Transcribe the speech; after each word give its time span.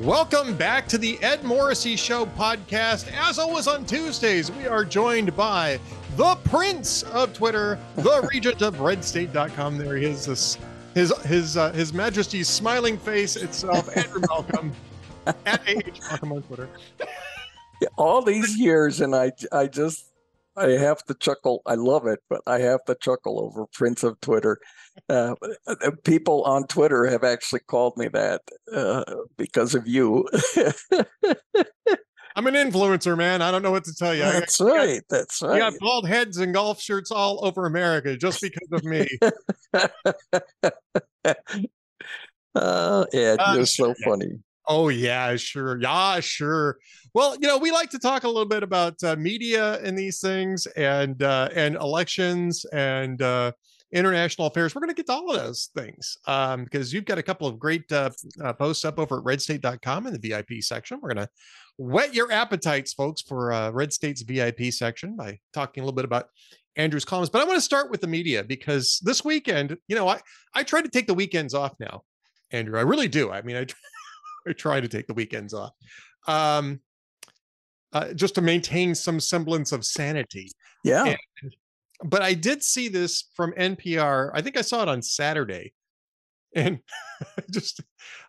Welcome 0.00 0.56
back 0.56 0.88
to 0.88 0.98
the 0.98 1.22
Ed 1.22 1.44
Morrissey 1.44 1.94
Show 1.94 2.26
podcast. 2.26 3.12
As 3.12 3.38
always 3.38 3.68
on 3.68 3.84
Tuesdays, 3.86 4.50
we 4.50 4.66
are 4.66 4.84
joined 4.84 5.36
by 5.36 5.78
the 6.16 6.34
Prince 6.42 7.04
of 7.04 7.32
Twitter, 7.32 7.78
the 7.94 8.28
Regent 8.32 8.60
of 8.60 8.74
RedState.com. 8.78 9.78
There 9.78 9.96
he 9.96 10.06
is, 10.06 10.26
this, 10.26 10.58
his 10.94 11.16
his 11.18 11.56
uh, 11.56 11.70
his 11.70 11.92
Majesty's 11.92 12.48
smiling 12.48 12.98
face 12.98 13.36
itself, 13.36 13.96
Andrew 13.96 14.20
Malcolm 14.28 14.72
at 15.26 15.60
AH 15.68 16.08
Malcolm 16.08 16.32
on 16.32 16.42
Twitter. 16.42 16.68
All 17.96 18.20
these 18.20 18.58
years, 18.58 19.00
and 19.00 19.14
I 19.14 19.30
I 19.52 19.68
just 19.68 20.06
I 20.56 20.70
have 20.70 21.02
to 21.04 21.14
chuckle. 21.14 21.62
I 21.66 21.74
love 21.74 22.06
it, 22.06 22.20
but 22.28 22.40
I 22.46 22.60
have 22.60 22.84
to 22.84 22.96
chuckle 23.00 23.40
over 23.42 23.66
Prince 23.72 24.02
of 24.02 24.20
Twitter. 24.20 24.58
Uh, 25.08 25.34
uh, 25.66 25.90
people 26.04 26.42
on 26.44 26.66
Twitter 26.66 27.06
have 27.06 27.24
actually 27.24 27.60
called 27.60 27.96
me 27.96 28.08
that 28.08 28.42
uh, 28.72 29.04
because 29.36 29.74
of 29.74 29.86
you. 29.86 30.28
I'm 32.36 32.48
an 32.48 32.54
influencer, 32.54 33.16
man. 33.16 33.42
I 33.42 33.50
don't 33.50 33.62
know 33.62 33.70
what 33.70 33.84
to 33.84 33.94
tell 33.94 34.14
you. 34.14 34.22
That's 34.22 34.60
I, 34.60 34.64
right. 34.64 34.94
Got, 34.94 35.02
that's 35.08 35.42
right. 35.42 35.54
You 35.54 35.60
got 35.60 35.78
bald 35.78 36.08
heads 36.08 36.38
and 36.38 36.52
golf 36.52 36.80
shirts 36.80 37.10
all 37.12 37.44
over 37.44 37.66
America 37.66 38.16
just 38.16 38.40
because 38.40 38.68
of 38.72 38.84
me. 38.84 39.08
uh, 42.54 43.04
Ed, 43.12 43.38
uh, 43.38 43.52
you're 43.54 43.66
so 43.66 43.94
funny. 44.04 44.40
Oh 44.66 44.88
yeah, 44.88 45.36
sure. 45.36 45.80
Yeah, 45.80 46.20
sure. 46.20 46.78
Well, 47.12 47.36
you 47.40 47.46
know, 47.46 47.58
we 47.58 47.70
like 47.70 47.90
to 47.90 47.98
talk 47.98 48.24
a 48.24 48.28
little 48.28 48.48
bit 48.48 48.62
about 48.62 49.02
uh, 49.04 49.14
media 49.16 49.80
and 49.82 49.96
these 49.96 50.20
things, 50.20 50.66
and 50.76 51.22
uh, 51.22 51.48
and 51.54 51.76
elections, 51.76 52.64
and 52.72 53.20
uh, 53.20 53.52
international 53.92 54.48
affairs. 54.48 54.74
We're 54.74 54.80
going 54.80 54.90
to 54.90 54.94
get 54.94 55.06
to 55.06 55.12
all 55.12 55.30
of 55.30 55.40
those 55.40 55.70
things 55.76 56.18
um, 56.26 56.64
because 56.64 56.92
you've 56.92 57.04
got 57.04 57.18
a 57.18 57.22
couple 57.22 57.46
of 57.46 57.58
great 57.58 57.90
uh, 57.92 58.10
uh, 58.42 58.52
posts 58.52 58.84
up 58.84 58.98
over 58.98 59.18
at 59.18 59.24
redstate.com 59.24 60.06
in 60.06 60.12
the 60.12 60.28
VIP 60.28 60.62
section. 60.62 60.98
We're 61.00 61.14
going 61.14 61.26
to 61.26 61.32
whet 61.78 62.14
your 62.14 62.30
appetites, 62.32 62.92
folks, 62.92 63.22
for 63.22 63.52
uh, 63.52 63.70
Red 63.70 63.92
State's 63.92 64.22
VIP 64.22 64.72
section 64.72 65.16
by 65.16 65.38
talking 65.52 65.82
a 65.82 65.84
little 65.84 65.96
bit 65.96 66.04
about 66.04 66.28
Andrew's 66.76 67.04
columns. 67.04 67.30
But 67.30 67.42
I 67.42 67.44
want 67.44 67.56
to 67.56 67.62
start 67.62 67.90
with 67.90 68.00
the 68.00 68.06
media 68.08 68.42
because 68.42 69.00
this 69.04 69.24
weekend, 69.24 69.76
you 69.86 69.94
know, 69.94 70.08
I, 70.08 70.20
I 70.54 70.64
try 70.64 70.82
to 70.82 70.88
take 70.88 71.06
the 71.06 71.14
weekends 71.14 71.54
off 71.54 71.74
now, 71.78 72.02
Andrew. 72.50 72.78
I 72.78 72.82
really 72.82 73.08
do. 73.08 73.30
I 73.30 73.42
mean, 73.42 73.56
I 73.56 73.60
I 74.46 74.52
try 74.52 74.80
to 74.80 74.88
take 74.88 75.06
the 75.06 75.14
weekends 75.14 75.54
off. 75.54 75.72
Um, 76.26 76.80
uh, 77.92 78.12
just 78.12 78.34
to 78.34 78.40
maintain 78.40 78.94
some 78.94 79.20
semblance 79.20 79.70
of 79.70 79.84
sanity. 79.84 80.50
Yeah. 80.82 81.04
And 81.04 81.54
but 82.02 82.22
I 82.22 82.34
did 82.34 82.62
see 82.62 82.88
this 82.88 83.24
from 83.34 83.52
NPR. 83.52 84.30
I 84.34 84.42
think 84.42 84.56
I 84.56 84.62
saw 84.62 84.82
it 84.82 84.88
on 84.88 85.00
Saturday, 85.00 85.72
and 86.54 86.80
just 87.50 87.80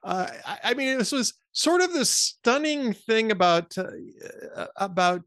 uh, 0.03 0.27
I, 0.45 0.59
I, 0.63 0.73
mean, 0.75 0.97
this 0.97 1.11
was 1.11 1.33
sort 1.51 1.81
of 1.81 1.93
the 1.93 2.05
stunning 2.05 2.93
thing 2.93 3.31
about 3.31 3.77
uh, 3.77 3.87
uh, 4.55 4.67
about 4.77 5.23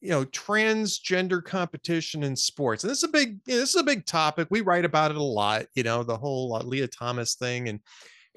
you 0.00 0.10
know 0.10 0.24
transgender 0.26 1.42
competition 1.42 2.22
in 2.22 2.36
sports, 2.36 2.84
and 2.84 2.90
this 2.90 2.98
is 2.98 3.04
a 3.04 3.08
big 3.08 3.40
you 3.46 3.54
know, 3.54 3.60
this 3.60 3.70
is 3.70 3.80
a 3.80 3.84
big 3.84 4.04
topic. 4.06 4.48
We 4.50 4.60
write 4.60 4.84
about 4.84 5.10
it 5.10 5.16
a 5.16 5.22
lot. 5.22 5.66
You 5.74 5.82
know, 5.82 6.02
the 6.02 6.16
whole 6.16 6.54
uh, 6.54 6.62
Lia 6.62 6.86
Thomas 6.86 7.34
thing, 7.34 7.68
and 7.68 7.80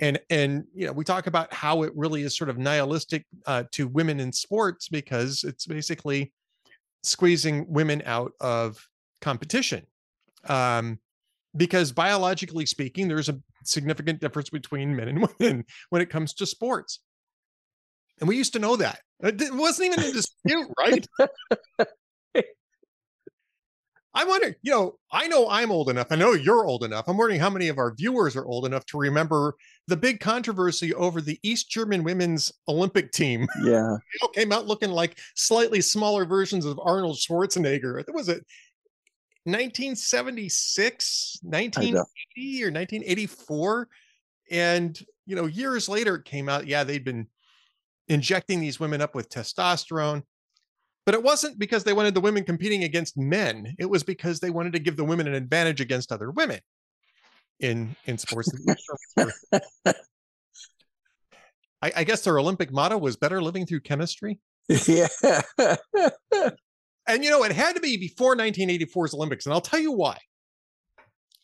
and 0.02 0.20
and 0.30 0.66
you 0.74 0.88
know 0.88 0.92
we 0.92 1.04
talk 1.04 1.28
about 1.28 1.54
how 1.54 1.84
it 1.84 1.94
really 1.96 2.24
is 2.24 2.36
sort 2.36 2.50
of 2.50 2.58
nihilistic 2.58 3.26
uh, 3.46 3.64
to 3.72 3.88
women 3.88 4.20
in 4.20 4.34
sports 4.34 4.90
because 4.90 5.44
it's 5.44 5.66
basically 5.66 6.34
squeezing 7.04 7.66
women 7.68 8.02
out 8.06 8.34
of 8.42 8.86
competition. 9.22 9.86
Um, 10.48 11.00
because 11.56 11.92
biologically 11.92 12.66
speaking, 12.66 13.08
there's 13.08 13.30
a 13.30 13.40
significant 13.64 14.20
difference 14.20 14.50
between 14.50 14.96
men 14.96 15.08
and 15.08 15.28
women 15.40 15.66
when 15.90 16.02
it 16.02 16.10
comes 16.10 16.34
to 16.36 16.46
sports. 16.46 17.00
And 18.20 18.28
we 18.28 18.38
used 18.38 18.54
to 18.54 18.60
know 18.60 18.76
that. 18.76 19.00
It 19.22 19.54
wasn't 19.54 19.94
even 19.94 20.10
a 20.10 20.12
dispute, 20.12 20.68
right? 20.80 21.08
I 24.14 24.26
wonder, 24.26 24.56
you 24.62 24.72
know, 24.72 25.00
I 25.12 25.28
know 25.28 25.48
I'm 25.50 25.72
old 25.72 25.90
enough. 25.90 26.08
I 26.12 26.16
know 26.16 26.34
you're 26.34 26.66
old 26.66 26.84
enough. 26.84 27.08
I'm 27.08 27.18
wondering 27.18 27.40
how 27.40 27.50
many 27.50 27.70
of 27.70 27.78
our 27.78 27.94
viewers 27.94 28.36
are 28.36 28.46
old 28.46 28.66
enough 28.66 28.86
to 28.88 28.98
remember 28.98 29.56
the 29.88 29.96
big 29.96 30.20
controversy 30.20 30.94
over 30.94 31.22
the 31.22 31.40
East 31.44 31.70
German 31.70 32.04
women's 32.04 32.52
Olympic 32.68 33.12
team. 33.12 33.48
Yeah. 33.64 33.98
came 34.34 34.52
out 34.52 34.68
looking 34.68 34.92
like 34.92 35.18
slightly 35.36 35.82
smaller 35.82 36.26
versions 36.26 36.66
of 36.66 36.80
Arnold 36.84 37.18
Schwarzenegger. 37.18 38.04
Was 38.14 38.28
it 38.28 38.46
1976, 39.46 41.40
1980 41.42 42.64
or 42.64 42.72
1984. 42.72 43.88
And, 44.52 45.00
you 45.26 45.36
know, 45.36 45.46
years 45.46 45.90
later 45.90 46.16
it 46.16 46.26
came 46.26 46.50
out, 46.50 46.68
yeah, 46.68 46.84
they'd 46.84 47.04
been 47.04 47.28
injecting 48.08 48.60
these 48.60 48.80
women 48.80 49.02
up 49.02 49.16
with 49.16 49.30
testosterone. 49.30 50.24
But 51.06 51.16
it 51.16 51.24
wasn't 51.24 51.58
because 51.58 51.84
they 51.84 51.94
wanted 51.94 52.14
the 52.14 52.22
women 52.22 52.44
competing 52.44 52.84
against 52.84 53.18
men. 53.18 53.76
It 53.80 53.90
was 53.90 54.04
because 54.04 54.40
they 54.40 54.52
wanted 54.52 54.74
to 54.74 54.80
give 54.80 54.98
the 54.98 55.04
women 55.04 55.28
an 55.28 55.34
advantage 55.34 55.82
against 55.82 56.12
other 56.12 56.30
women 56.30 56.60
in 57.60 57.96
in 58.06 58.18
sports. 58.18 58.52
I, 61.84 61.92
I 61.96 62.04
guess 62.04 62.22
their 62.22 62.38
Olympic 62.38 62.72
motto 62.72 62.98
was 62.98 63.18
better 63.18 63.42
living 63.42 63.66
through 63.66 63.82
chemistry. 63.82 64.40
Yeah 64.88 65.08
and 67.08 67.24
you 67.24 67.30
know, 67.30 67.44
it 67.44 67.52
had 67.52 67.76
to 67.76 67.82
be 67.82 67.98
before 67.98 68.36
1984's 68.36 69.14
Olympics, 69.14 69.46
and 69.46 69.54
I'll 69.54 69.62
tell 69.62 69.80
you 69.80 69.92
why. 69.92 70.18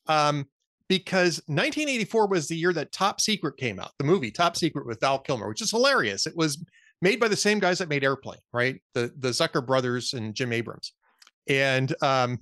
Um, 0.08 0.46
because 0.88 1.42
1984 1.48 2.28
was 2.28 2.48
the 2.48 2.56
year 2.56 2.72
that 2.74 2.94
Top 2.94 3.20
Secret 3.20 3.58
came 3.58 3.80
out, 3.80 3.92
the 3.98 4.06
movie 4.06 4.32
Top 4.32 4.56
Secret 4.56 4.86
with 4.86 5.02
Val 5.02 5.20
Kilmer, 5.20 5.50
which 5.50 5.62
is 5.62 5.72
hilarious. 5.72 6.26
It 6.26 6.36
was 6.36 6.64
made 7.02 7.20
by 7.20 7.28
the 7.28 7.36
same 7.36 7.60
guys 7.60 7.80
that 7.80 7.90
made 7.90 8.04
Airplane, 8.04 8.40
right? 8.54 8.82
The 8.94 9.12
the 9.18 9.30
Zucker 9.30 9.66
brothers 9.66 10.14
and 10.14 10.34
Jim 10.34 10.54
Abrams. 10.54 10.94
And 11.48 11.94
um, 12.02 12.40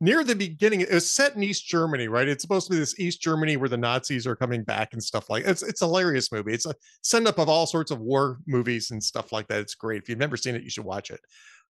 near 0.00 0.24
the 0.24 0.34
beginning, 0.34 0.82
it 0.82 0.90
was 0.90 1.10
set 1.10 1.36
in 1.36 1.42
East 1.42 1.66
Germany, 1.66 2.08
right? 2.08 2.28
It's 2.28 2.42
supposed 2.42 2.66
to 2.68 2.72
be 2.72 2.78
this 2.78 2.98
East 2.98 3.20
Germany 3.20 3.56
where 3.56 3.68
the 3.68 3.76
Nazis 3.76 4.26
are 4.26 4.36
coming 4.36 4.62
back 4.62 4.92
and 4.92 5.02
stuff 5.02 5.28
like 5.30 5.44
it's 5.46 5.62
it's 5.62 5.82
a 5.82 5.86
hilarious 5.86 6.32
movie. 6.32 6.52
It's 6.52 6.66
a 6.66 6.74
send 7.02 7.26
up 7.28 7.38
of 7.38 7.48
all 7.48 7.66
sorts 7.66 7.90
of 7.90 8.00
war 8.00 8.38
movies 8.46 8.90
and 8.90 9.02
stuff 9.02 9.32
like 9.32 9.48
that. 9.48 9.60
It's 9.60 9.74
great. 9.74 10.02
If 10.02 10.08
you've 10.08 10.18
never 10.18 10.36
seen 10.36 10.54
it, 10.54 10.62
you 10.62 10.70
should 10.70 10.84
watch 10.84 11.10
it. 11.10 11.20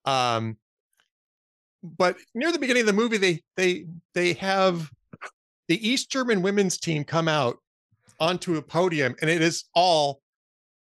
Um, 0.06 0.58
but 1.84 2.18
near 2.36 2.52
the 2.52 2.60
beginning 2.60 2.82
of 2.82 2.88
the 2.88 2.94
movie, 2.94 3.18
they 3.18 3.42
they 3.56 3.86
they 4.14 4.34
have 4.34 4.90
the 5.68 5.88
East 5.88 6.12
German 6.12 6.42
women's 6.42 6.78
team 6.78 7.04
come 7.04 7.28
out 7.28 7.58
onto 8.20 8.58
a 8.58 8.62
podium, 8.62 9.16
and 9.22 9.30
it 9.30 9.42
is 9.42 9.66
all 9.74 10.22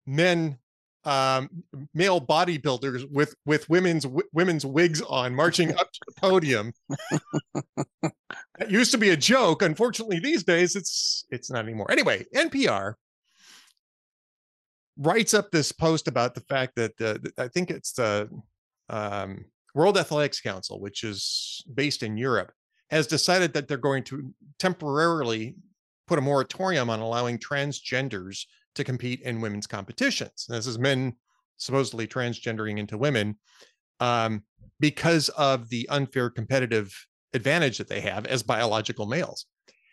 men, 0.05 0.57
um, 1.03 1.49
male 1.93 2.21
bodybuilders 2.21 3.09
with 3.09 3.35
with 3.45 3.67
women's 3.69 4.03
w- 4.03 4.27
women's 4.33 4.65
wigs 4.65 5.01
on, 5.01 5.35
marching 5.35 5.71
up 5.71 5.91
to 5.91 5.99
the 6.07 6.13
podium. 6.21 6.73
that 7.53 8.69
used 8.69 8.91
to 8.91 8.97
be 8.97 9.09
a 9.09 9.17
joke. 9.17 9.61
Unfortunately, 9.61 10.19
these 10.19 10.43
days 10.43 10.75
it's 10.75 11.25
it's 11.31 11.49
not 11.49 11.63
anymore. 11.63 11.91
Anyway, 11.91 12.25
NPR 12.35 12.95
writes 14.97 15.33
up 15.33 15.51
this 15.51 15.71
post 15.71 16.07
about 16.07 16.35
the 16.35 16.41
fact 16.41 16.75
that 16.75 17.01
uh, 17.01 17.17
I 17.37 17.47
think 17.47 17.71
it's 17.71 17.93
the 17.93 18.29
um, 18.89 19.45
World 19.73 19.97
Athletics 19.97 20.41
Council, 20.41 20.79
which 20.79 21.03
is 21.03 21.63
based 21.73 22.03
in 22.03 22.17
Europe, 22.17 22.51
has 22.89 23.07
decided 23.07 23.53
that 23.53 23.67
they're 23.67 23.77
going 23.77 24.03
to 24.03 24.33
temporarily 24.59 25.55
put 26.07 26.19
a 26.19 26.21
moratorium 26.21 26.89
on 26.89 26.99
allowing 26.99 27.37
transgenders 27.37 28.45
to 28.75 28.83
compete 28.83 29.21
in 29.21 29.41
women's 29.41 29.67
competitions. 29.67 30.45
And 30.47 30.57
this 30.57 30.67
is 30.67 30.79
men 30.79 31.13
supposedly 31.57 32.07
transgendering 32.07 32.79
into 32.79 32.97
women 32.97 33.37
um, 33.99 34.43
because 34.79 35.29
of 35.29 35.69
the 35.69 35.87
unfair 35.89 36.29
competitive 36.29 36.93
advantage 37.33 37.77
that 37.77 37.87
they 37.87 38.01
have 38.01 38.25
as 38.25 38.43
biological 38.43 39.05
males. 39.05 39.45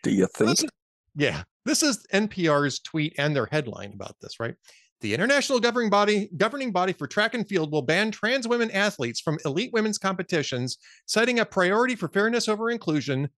Do 0.03 0.11
you 0.11 0.27
think? 0.27 0.49
This 0.49 0.63
is, 0.63 0.69
yeah. 1.15 1.43
This 1.65 1.83
is 1.83 2.05
NPR's 2.13 2.79
tweet 2.79 3.13
and 3.17 3.35
their 3.35 3.45
headline 3.45 3.93
about 3.93 4.15
this, 4.21 4.39
right? 4.39 4.55
The 5.01 5.13
international 5.13 5.59
governing 5.59 5.89
body 5.89 6.29
governing 6.35 6.71
body 6.71 6.91
for 6.91 7.07
track 7.07 7.33
and 7.33 7.47
field 7.47 7.71
will 7.71 7.81
ban 7.81 8.11
trans 8.11 8.47
women 8.47 8.69
athletes 8.71 9.21
from 9.21 9.37
elite 9.45 9.71
women's 9.71 9.97
competitions, 9.97 10.77
citing 11.05 11.39
a 11.39 11.45
priority 11.45 11.95
for 11.95 12.09
fairness 12.09 12.49
over 12.49 12.69
inclusion, 12.69 13.29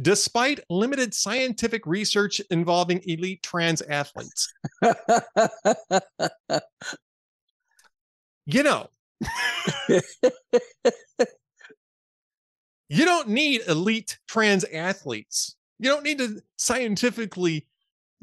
despite 0.00 0.60
limited 0.70 1.14
scientific 1.14 1.86
research 1.86 2.40
involving 2.50 3.00
elite 3.04 3.42
trans 3.42 3.82
athletes. 3.82 4.52
you 8.46 8.62
know, 8.62 8.88
you 12.88 13.04
don't 13.04 13.28
need 13.28 13.62
elite 13.66 14.18
trans 14.28 14.64
athletes. 14.64 15.56
You 15.78 15.90
don't 15.90 16.04
need 16.04 16.18
to 16.18 16.40
scientifically 16.56 17.66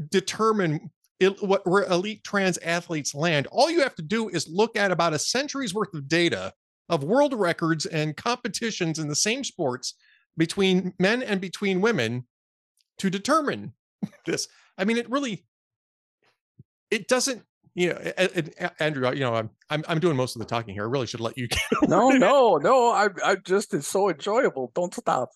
determine 0.10 0.92
what, 1.40 1.66
where 1.66 1.84
elite 1.86 2.24
trans 2.24 2.58
athletes 2.60 3.16
land. 3.16 3.48
All 3.52 3.70
you 3.70 3.82
have 3.82 3.96
to 3.96 4.02
do 4.02 4.30
is 4.30 4.48
look 4.48 4.76
at 4.76 4.92
about 4.92 5.14
a 5.14 5.20
century's 5.20 5.74
worth 5.74 5.94
of 5.94 6.08
data 6.08 6.54
of 6.90 7.04
world 7.04 7.34
records 7.34 7.86
and 7.86 8.16
competitions 8.16 9.00
in 9.00 9.08
the 9.08 9.16
same 9.16 9.44
sports 9.44 9.96
between 10.38 10.94
men 11.00 11.24
and 11.24 11.40
between 11.42 11.82
women 11.82 12.26
to 12.98 13.10
determine 13.10 13.74
this. 14.26 14.48
I 14.78 14.86
mean, 14.86 14.98
it 14.98 15.10
really 15.10 15.46
it 16.92 17.08
doesn't 17.08 17.44
you 17.76 17.90
know, 17.90 18.00
Andrew, 18.80 19.12
you 19.12 19.20
know, 19.20 19.36
I'm, 19.36 19.50
I'm 19.70 19.84
I'm 19.90 20.00
doing 20.00 20.16
most 20.16 20.36
of 20.36 20.40
the 20.40 20.46
talking 20.46 20.74
here. 20.74 20.84
I 20.84 20.90
really 20.90 21.08
should 21.08 21.20
let 21.20 21.38
you. 21.38 21.50
no, 21.84 22.10
no, 22.10 22.56
no. 22.56 22.90
I 22.90 23.10
I 23.24 23.36
just 23.36 23.74
it's 23.74 23.88
so 23.88 24.10
enjoyable. 24.10 24.72
Don't 24.74 24.94
stop. 24.94 25.30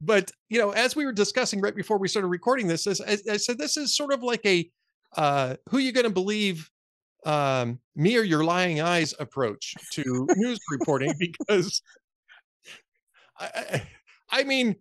But 0.00 0.30
you 0.48 0.60
know, 0.60 0.70
as 0.70 0.94
we 0.94 1.04
were 1.04 1.12
discussing 1.12 1.60
right 1.60 1.74
before 1.74 1.98
we 1.98 2.06
started 2.06 2.28
recording 2.28 2.68
this, 2.68 2.86
I, 2.86 3.18
I 3.28 3.36
said 3.36 3.58
this 3.58 3.76
is 3.76 3.94
sort 3.94 4.12
of 4.12 4.22
like 4.22 4.46
a 4.46 4.70
uh, 5.16 5.56
who 5.68 5.78
you 5.78 5.90
going 5.90 6.04
to 6.04 6.10
believe, 6.10 6.70
um, 7.26 7.80
me 7.96 8.16
or 8.16 8.22
your 8.22 8.44
lying 8.44 8.80
eyes 8.80 9.12
approach 9.18 9.74
to 9.92 10.28
news 10.36 10.60
reporting 10.70 11.12
because 11.18 11.82
I, 13.38 13.82
I 14.30 14.44
mean, 14.44 14.76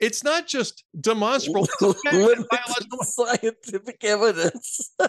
it's 0.00 0.22
not 0.24 0.46
just 0.46 0.84
demonstrable 0.98 1.66
biological 1.80 3.02
scientific 3.02 4.02
evidence. 4.02 4.94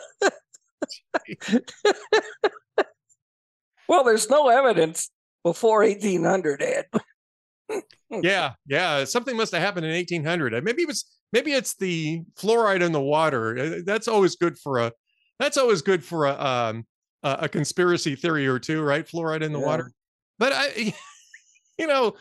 well, 3.88 4.03
there's 4.03 4.30
no 4.30 4.50
evidence 4.50 5.09
before 5.44 5.80
1800, 5.83 6.62
Ed. 6.62 6.86
yeah, 8.09 8.53
yeah. 8.65 9.03
Something 9.03 9.38
must 9.38 9.53
have 9.53 9.62
happened 9.62 9.86
in 9.86 9.94
1800. 9.94 10.63
Maybe 10.63 10.83
it 10.83 10.88
was. 10.88 11.06
Maybe 11.31 11.51
it's 11.51 11.75
the 11.75 12.24
fluoride 12.39 12.81
in 12.81 12.91
the 12.91 13.00
water. 13.00 13.56
Uh, 13.56 13.80
that's 13.86 14.07
always 14.07 14.36
good 14.36 14.57
for 14.57 14.80
a. 14.80 14.91
That's 15.38 15.57
always 15.57 15.83
good 15.83 16.03
for 16.03 16.25
a 16.25 16.33
um 16.33 16.86
a, 17.24 17.50
conspiracy 17.50 18.15
theory 18.15 18.47
or 18.47 18.59
two, 18.59 18.81
right? 18.81 19.06
Fluoride 19.06 19.41
in 19.41 19.53
the 19.53 19.59
yeah. 19.59 19.65
water. 19.65 19.91
But 20.38 20.53
I, 20.53 20.94
you 21.77 21.88
know, 21.88 22.15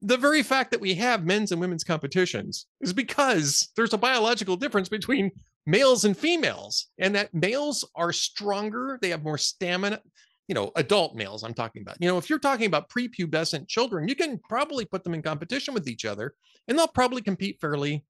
the 0.00 0.16
very 0.16 0.42
fact 0.42 0.70
that 0.70 0.80
we 0.80 0.94
have 0.94 1.24
men's 1.24 1.50
and 1.50 1.60
women's 1.60 1.84
competitions 1.84 2.66
is 2.80 2.92
because 2.92 3.70
there's 3.76 3.92
a 3.92 3.98
biological 3.98 4.56
difference 4.56 4.88
between 4.88 5.30
males 5.66 6.04
and 6.04 6.16
females, 6.16 6.86
and 6.98 7.14
that 7.14 7.34
males 7.34 7.88
are 7.94 8.12
stronger, 8.12 8.98
they 9.02 9.10
have 9.10 9.24
more 9.24 9.38
stamina. 9.38 10.00
You 10.46 10.54
know, 10.54 10.72
adult 10.76 11.14
males, 11.14 11.42
I'm 11.42 11.52
talking 11.52 11.82
about. 11.82 11.96
You 12.00 12.08
know, 12.08 12.16
if 12.16 12.30
you're 12.30 12.38
talking 12.38 12.66
about 12.66 12.88
prepubescent 12.88 13.68
children, 13.68 14.08
you 14.08 14.16
can 14.16 14.40
probably 14.48 14.86
put 14.86 15.04
them 15.04 15.12
in 15.12 15.20
competition 15.20 15.74
with 15.74 15.86
each 15.88 16.06
other, 16.06 16.34
and 16.66 16.78
they'll 16.78 16.88
probably 16.88 17.20
compete 17.20 17.58
fairly, 17.60 18.04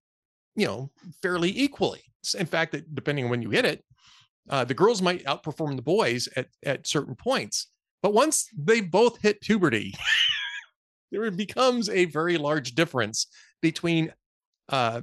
you 0.55 0.67
know, 0.67 0.91
fairly 1.20 1.50
equally. 1.58 2.02
In 2.38 2.46
fact, 2.46 2.76
depending 2.94 3.25
on 3.25 3.31
when 3.31 3.43
you 3.43 3.50
hit 3.50 3.64
it, 3.64 3.84
uh, 4.50 4.64
the 4.64 4.75
girls 4.75 5.02
might 5.02 5.25
outperform 5.25 5.75
the 5.75 5.82
boys 5.82 6.29
at, 6.37 6.46
at 6.64 6.87
certain 6.87 7.17
points. 7.17 7.69
But 8.02 8.14
once 8.14 8.49
they 8.56 8.81
both 8.82 9.20
hit 9.20 9.41
puberty, 9.41 9.94
there 11.10 11.31
becomes 11.31 11.88
a 11.88 12.06
very 12.06 12.38
large 12.38 12.75
difference 12.75 13.26
between 13.60 14.12
uh, 14.69 15.00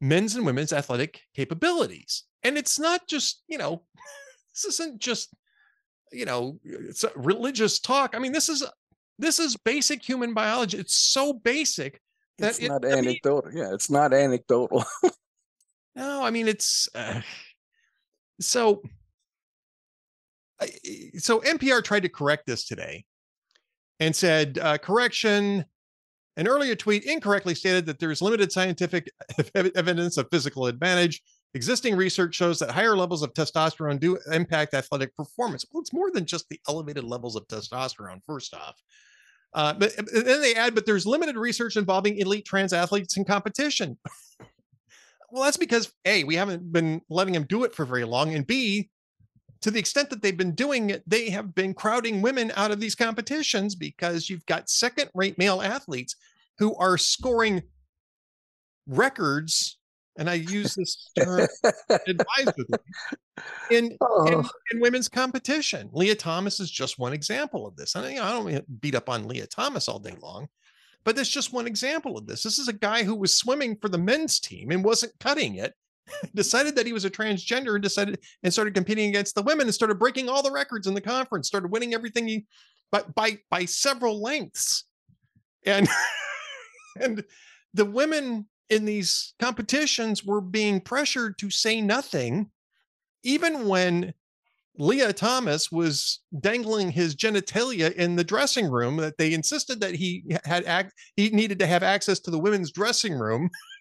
men's 0.00 0.36
and 0.36 0.46
women's 0.46 0.72
athletic 0.72 1.20
capabilities. 1.34 2.24
And 2.42 2.58
it's 2.58 2.78
not 2.78 3.06
just, 3.08 3.42
you 3.48 3.58
know, 3.58 3.82
this 4.54 4.64
isn't 4.64 5.00
just, 5.00 5.34
you 6.12 6.24
know, 6.24 6.58
it's 6.64 7.04
religious 7.16 7.80
talk. 7.80 8.14
I 8.14 8.18
mean, 8.18 8.32
this 8.32 8.48
is 8.48 8.64
this 9.18 9.38
is 9.38 9.56
basic 9.56 10.02
human 10.02 10.34
biology. 10.34 10.78
It's 10.78 10.94
so 10.94 11.32
basic 11.32 12.00
that 12.38 12.50
it's 12.50 12.58
it, 12.58 12.68
not 12.68 12.84
anecdotal. 12.84 13.44
I 13.46 13.54
mean, 13.54 13.58
yeah, 13.58 13.74
it's 13.74 13.90
not 13.90 14.12
anecdotal. 14.12 14.84
no, 15.94 16.22
I 16.22 16.30
mean 16.30 16.48
it's 16.48 16.88
uh, 16.94 17.20
so. 18.40 18.82
So 21.18 21.40
NPR 21.40 21.82
tried 21.82 22.04
to 22.04 22.08
correct 22.08 22.46
this 22.46 22.64
today, 22.64 23.04
and 24.00 24.14
said, 24.14 24.58
uh, 24.60 24.78
"Correction: 24.78 25.64
an 26.36 26.48
earlier 26.48 26.74
tweet 26.74 27.04
incorrectly 27.04 27.54
stated 27.54 27.86
that 27.86 27.98
there 27.98 28.10
is 28.10 28.20
limited 28.20 28.50
scientific 28.50 29.10
evidence 29.54 30.16
of 30.16 30.28
physical 30.30 30.66
advantage. 30.66 31.22
Existing 31.54 31.94
research 31.94 32.34
shows 32.34 32.58
that 32.58 32.72
higher 32.72 32.96
levels 32.96 33.22
of 33.22 33.32
testosterone 33.32 34.00
do 34.00 34.18
impact 34.32 34.74
athletic 34.74 35.14
performance. 35.16 35.64
Well, 35.70 35.80
it's 35.80 35.92
more 35.92 36.10
than 36.10 36.26
just 36.26 36.48
the 36.48 36.60
elevated 36.68 37.04
levels 37.04 37.36
of 37.36 37.46
testosterone, 37.46 38.24
first 38.26 38.54
off. 38.54 38.74
Uh, 39.52 39.72
but 39.72 39.94
then 40.12 40.40
they 40.40 40.56
add, 40.56 40.74
but 40.74 40.84
there's 40.84 41.06
limited 41.06 41.36
research 41.36 41.76
involving 41.76 42.18
elite 42.18 42.44
trans 42.44 42.72
athletes 42.72 43.16
in 43.16 43.24
competition. 43.24 43.96
well, 45.30 45.44
that's 45.44 45.56
because 45.56 45.92
A, 46.04 46.24
we 46.24 46.34
haven't 46.34 46.72
been 46.72 47.00
letting 47.08 47.34
them 47.34 47.46
do 47.48 47.62
it 47.62 47.72
for 47.72 47.84
very 47.84 48.04
long. 48.04 48.34
And 48.34 48.44
B, 48.44 48.90
to 49.64 49.70
the 49.70 49.78
extent 49.78 50.10
that 50.10 50.20
they've 50.20 50.36
been 50.36 50.54
doing 50.54 50.90
it, 50.90 51.02
they 51.08 51.30
have 51.30 51.54
been 51.54 51.72
crowding 51.72 52.20
women 52.20 52.52
out 52.54 52.70
of 52.70 52.80
these 52.80 52.94
competitions 52.94 53.74
because 53.74 54.28
you've 54.28 54.44
got 54.44 54.68
second 54.68 55.08
rate 55.14 55.38
male 55.38 55.62
athletes 55.62 56.16
who 56.58 56.76
are 56.76 56.98
scoring 56.98 57.62
records. 58.86 59.78
And 60.18 60.28
I 60.28 60.34
use 60.34 60.74
this 60.74 61.10
term 61.18 61.48
advisedly 61.88 62.78
in, 63.70 63.96
oh. 64.02 64.26
in, 64.26 64.44
in, 64.72 64.80
women's 64.80 65.08
competition. 65.08 65.88
Lia 65.94 66.14
Thomas 66.14 66.60
is 66.60 66.70
just 66.70 66.98
one 66.98 67.14
example 67.14 67.66
of 67.66 67.74
this. 67.74 67.94
You 67.94 68.02
know, 68.02 68.22
I 68.22 68.32
don't 68.32 68.80
beat 68.82 68.94
up 68.94 69.08
on 69.08 69.26
Lia 69.26 69.46
Thomas 69.46 69.88
all 69.88 69.98
day 69.98 70.14
long, 70.20 70.46
but 71.04 71.16
there's 71.16 71.30
just 71.30 71.54
one 71.54 71.66
example 71.66 72.18
of 72.18 72.26
this. 72.26 72.42
This 72.42 72.58
is 72.58 72.68
a 72.68 72.74
guy 72.74 73.02
who 73.02 73.14
was 73.14 73.34
swimming 73.34 73.78
for 73.80 73.88
the 73.88 73.96
men's 73.96 74.40
team 74.40 74.72
and 74.72 74.84
wasn't 74.84 75.18
cutting 75.20 75.54
it 75.54 75.72
decided 76.34 76.76
that 76.76 76.86
he 76.86 76.92
was 76.92 77.04
a 77.04 77.10
transgender 77.10 77.74
and 77.74 77.82
decided 77.82 78.18
and 78.42 78.52
started 78.52 78.74
competing 78.74 79.08
against 79.08 79.34
the 79.34 79.42
women 79.42 79.66
and 79.66 79.74
started 79.74 79.98
breaking 79.98 80.28
all 80.28 80.42
the 80.42 80.50
records 80.50 80.86
in 80.86 80.94
the 80.94 81.00
conference, 81.00 81.48
started 81.48 81.70
winning 81.70 81.94
everything 81.94 82.26
he 82.26 82.46
but 82.90 83.14
by 83.14 83.38
by 83.50 83.64
several 83.64 84.22
lengths. 84.22 84.84
And 85.66 85.88
and 87.00 87.24
the 87.72 87.84
women 87.84 88.46
in 88.70 88.84
these 88.84 89.34
competitions 89.40 90.24
were 90.24 90.40
being 90.40 90.80
pressured 90.80 91.38
to 91.38 91.50
say 91.50 91.80
nothing, 91.80 92.50
even 93.22 93.66
when 93.66 94.14
Lia 94.76 95.12
Thomas 95.12 95.70
was 95.70 96.20
dangling 96.40 96.90
his 96.90 97.14
genitalia 97.14 97.92
in 97.94 98.16
the 98.16 98.24
dressing 98.24 98.70
room. 98.70 98.96
That 98.96 99.18
they 99.18 99.32
insisted 99.32 99.80
that 99.80 99.94
he 99.94 100.24
had 100.44 100.64
act, 100.64 100.92
he 101.16 101.30
needed 101.30 101.58
to 101.60 101.66
have 101.66 101.82
access 101.82 102.20
to 102.20 102.30
the 102.30 102.38
women's 102.38 102.72
dressing 102.72 103.14
room 103.14 103.50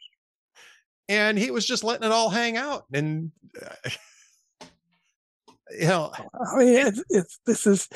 and 1.10 1.38
he 1.38 1.52
was 1.52 1.66
just 1.66 1.84
letting 1.84 2.06
it 2.06 2.12
all 2.12 2.30
hang 2.30 2.58
out 2.58 2.86
and 2.94 3.32
uh, 3.62 3.90
you 5.80 5.88
know 5.88 6.12
i 6.16 6.58
mean 6.58 6.88
it's, 6.88 7.04
it's 7.10 7.40
this 7.46 7.68
is 7.68 7.90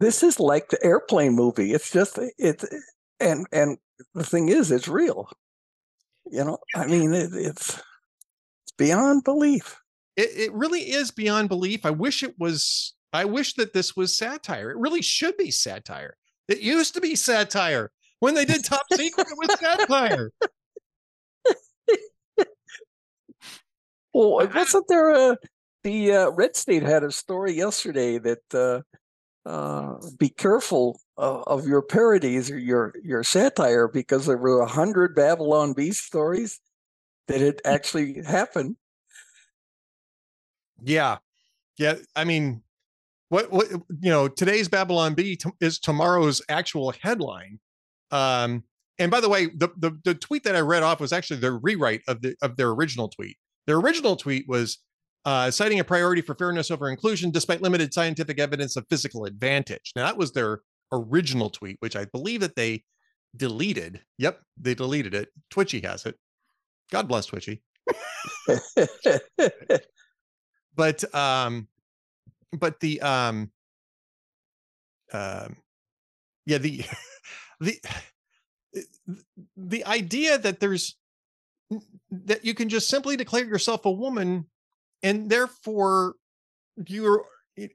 this 0.00 0.22
is 0.22 0.38
like 0.38 0.68
the 0.68 0.84
airplane 0.84 1.34
movie. 1.34 1.72
It's 1.72 1.90
just 1.90 2.18
it's 2.38 2.64
and 3.20 3.46
and 3.52 3.78
the 4.14 4.24
thing 4.24 4.48
is 4.48 4.70
it's 4.70 4.88
real. 4.88 5.28
You 6.30 6.44
know 6.44 6.58
i 6.74 6.86
mean 6.86 7.14
it, 7.14 7.30
it's 7.32 7.80
it's 8.64 8.72
beyond 8.76 9.24
belief. 9.24 9.80
It, 10.16 10.30
it 10.36 10.52
really 10.52 10.80
is 10.80 11.10
beyond 11.10 11.48
belief. 11.48 11.86
I 11.86 11.90
wish 11.90 12.22
it 12.22 12.34
was 12.38 12.94
i 13.12 13.24
wish 13.24 13.54
that 13.54 13.72
this 13.72 13.96
was 13.96 14.16
satire. 14.16 14.70
It 14.70 14.78
really 14.78 15.02
should 15.02 15.36
be 15.36 15.50
satire. 15.50 16.16
It 16.48 16.60
used 16.60 16.94
to 16.94 17.00
be 17.00 17.16
satire. 17.16 17.90
When 18.20 18.34
they 18.34 18.44
did 18.44 18.64
top 18.64 18.86
secret 18.92 19.26
it 19.30 19.38
was 19.38 19.60
satire 19.60 20.32
Well, 24.16 24.48
wasn't 24.54 24.88
there 24.88 25.10
a 25.10 25.36
the 25.84 26.12
uh, 26.12 26.30
Red 26.30 26.56
State 26.56 26.82
had 26.82 27.04
a 27.04 27.12
story 27.12 27.52
yesterday 27.52 28.16
that 28.16 28.54
uh, 28.54 28.80
uh, 29.46 29.98
be 30.18 30.30
careful 30.30 30.98
of, 31.18 31.42
of, 31.46 31.66
your 31.66 31.82
parodies 31.82 32.50
or 32.50 32.58
your 32.58 32.94
your 33.04 33.22
satire 33.22 33.88
because 33.88 34.24
there 34.24 34.38
were 34.38 34.62
a 34.62 34.66
hundred 34.66 35.14
Babylon 35.14 35.74
Bee 35.74 35.92
stories 35.92 36.60
that 37.28 37.42
had 37.42 37.60
actually 37.66 38.22
happened. 38.22 38.76
Yeah, 40.82 41.18
yeah. 41.76 41.96
I 42.16 42.24
mean, 42.24 42.62
what 43.28 43.52
what 43.52 43.70
you 43.70 44.10
know, 44.10 44.28
today's 44.28 44.66
Babylon 44.68 45.12
Bee 45.12 45.36
t- 45.36 45.50
is 45.60 45.78
tomorrow's 45.78 46.40
actual 46.48 46.94
headline. 47.02 47.60
Um, 48.10 48.64
and 48.98 49.10
by 49.10 49.20
the 49.20 49.28
way, 49.28 49.48
the, 49.48 49.68
the 49.76 49.90
the 50.04 50.14
tweet 50.14 50.44
that 50.44 50.56
I 50.56 50.60
read 50.60 50.82
off 50.82 51.00
was 51.00 51.12
actually 51.12 51.40
the 51.40 51.52
rewrite 51.52 52.00
of 52.08 52.22
the 52.22 52.34
of 52.40 52.56
their 52.56 52.70
original 52.70 53.10
tweet. 53.10 53.36
Their 53.66 53.78
original 53.78 54.16
tweet 54.16 54.46
was 54.48 54.78
uh, 55.24 55.50
citing 55.50 55.80
a 55.80 55.84
priority 55.84 56.22
for 56.22 56.34
fairness 56.34 56.70
over 56.70 56.88
inclusion 56.88 57.30
despite 57.30 57.60
limited 57.60 57.92
scientific 57.92 58.38
evidence 58.38 58.76
of 58.76 58.86
physical 58.88 59.24
advantage. 59.24 59.92
Now, 59.96 60.04
that 60.06 60.16
was 60.16 60.32
their 60.32 60.60
original 60.92 61.50
tweet, 61.50 61.76
which 61.80 61.96
I 61.96 62.04
believe 62.06 62.40
that 62.40 62.54
they 62.54 62.84
deleted. 63.36 64.02
Yep, 64.18 64.40
they 64.60 64.74
deleted 64.74 65.14
it. 65.14 65.28
Twitchy 65.50 65.80
has 65.80 66.06
it. 66.06 66.16
God 66.90 67.08
bless 67.08 67.26
Twitchy. 67.26 67.62
but 70.76 71.14
um 71.14 71.68
but 72.52 72.80
the 72.80 73.00
um 73.00 73.50
um 75.12 75.56
yeah 76.44 76.58
the 76.58 76.84
the 77.60 77.80
the 79.56 79.84
idea 79.84 80.38
that 80.38 80.60
there's 80.60 80.96
that 82.10 82.44
you 82.44 82.54
can 82.54 82.68
just 82.68 82.88
simply 82.88 83.16
declare 83.16 83.44
yourself 83.44 83.84
a 83.84 83.90
woman 83.90 84.46
and 85.02 85.28
therefore 85.28 86.14
you're 86.86 87.24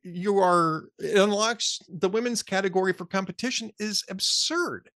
you 0.03 0.37
are 0.37 0.89
it 0.99 1.17
unlocks 1.17 1.79
the 1.89 2.09
women's 2.09 2.43
category 2.43 2.93
for 2.93 3.05
competition 3.05 3.71
is 3.79 4.03
absurd 4.09 4.89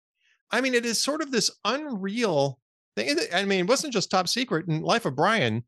i 0.52 0.62
mean 0.62 0.74
it 0.74 0.86
is 0.86 1.02
sort 1.02 1.22
of 1.22 1.32
this 1.32 1.52
unreal 1.66 2.60
thing 2.96 3.18
i 3.34 3.44
mean 3.44 3.62
it 3.62 3.68
wasn't 3.68 3.92
just 3.92 4.12
top 4.12 4.28
secret 4.28 4.68
in 4.68 4.82
life 4.82 5.06
of 5.06 5.16
brian 5.16 5.64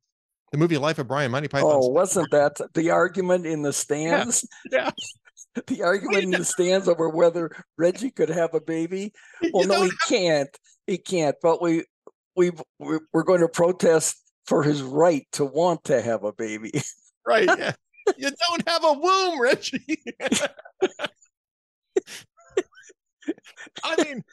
the 0.51 0.57
movie 0.57 0.77
Life 0.77 0.99
of 0.99 1.07
Brian, 1.07 1.31
Monty 1.31 1.47
Python. 1.47 1.71
Oh, 1.73 1.89
wasn't 1.89 2.31
that 2.31 2.59
the 2.73 2.89
argument 2.89 3.45
in 3.45 3.61
the 3.61 3.73
stands? 3.73 4.47
Yeah. 4.71 4.91
the 5.67 5.83
argument 5.83 6.23
in 6.23 6.31
the 6.31 6.45
stands 6.45 6.87
over 6.87 7.09
whether 7.09 7.51
Reggie 7.77 8.11
could 8.11 8.29
have 8.29 8.53
a 8.53 8.61
baby. 8.61 9.11
Well, 9.53 9.63
You 9.63 9.69
no, 9.69 9.83
he 9.83 9.91
can't. 10.07 10.57
He 10.85 10.97
can't. 10.97 11.35
But 11.41 11.61
we 11.61 11.83
we 12.37 12.51
we're 12.79 13.23
going 13.23 13.41
to 13.41 13.49
protest 13.49 14.15
for 14.45 14.63
his 14.63 14.81
right 14.81 15.27
to 15.33 15.43
want 15.43 15.83
to 15.85 16.01
have 16.01 16.23
a 16.23 16.31
baby. 16.31 16.71
Right. 17.25 17.49
Yeah. 18.07 18.15
you 18.17 18.29
don't 18.47 18.69
have 18.69 18.85
a 18.85 18.93
womb, 18.93 19.41
Richie. 19.41 20.01
I 23.83 24.01
mean, 24.01 24.23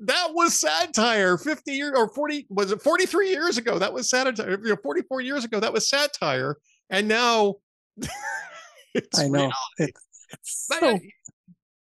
that 0.00 0.28
was 0.32 0.54
satire 0.54 1.36
50 1.36 1.72
years 1.72 1.94
or 1.96 2.08
40 2.08 2.46
was 2.50 2.70
it 2.70 2.80
43 2.80 3.30
years 3.30 3.58
ago? 3.58 3.80
That 3.80 3.92
was 3.92 4.08
satire. 4.08 4.60
You 4.62 4.70
know, 4.70 4.76
44 4.80 5.22
years 5.22 5.44
ago, 5.44 5.58
that 5.58 5.72
was 5.72 5.88
satire. 5.88 6.56
And 6.88 7.08
now 7.08 7.56
it's 8.94 9.18
I 9.18 9.26
know. 9.26 9.50
it's 9.78 10.00
so, 10.42 11.00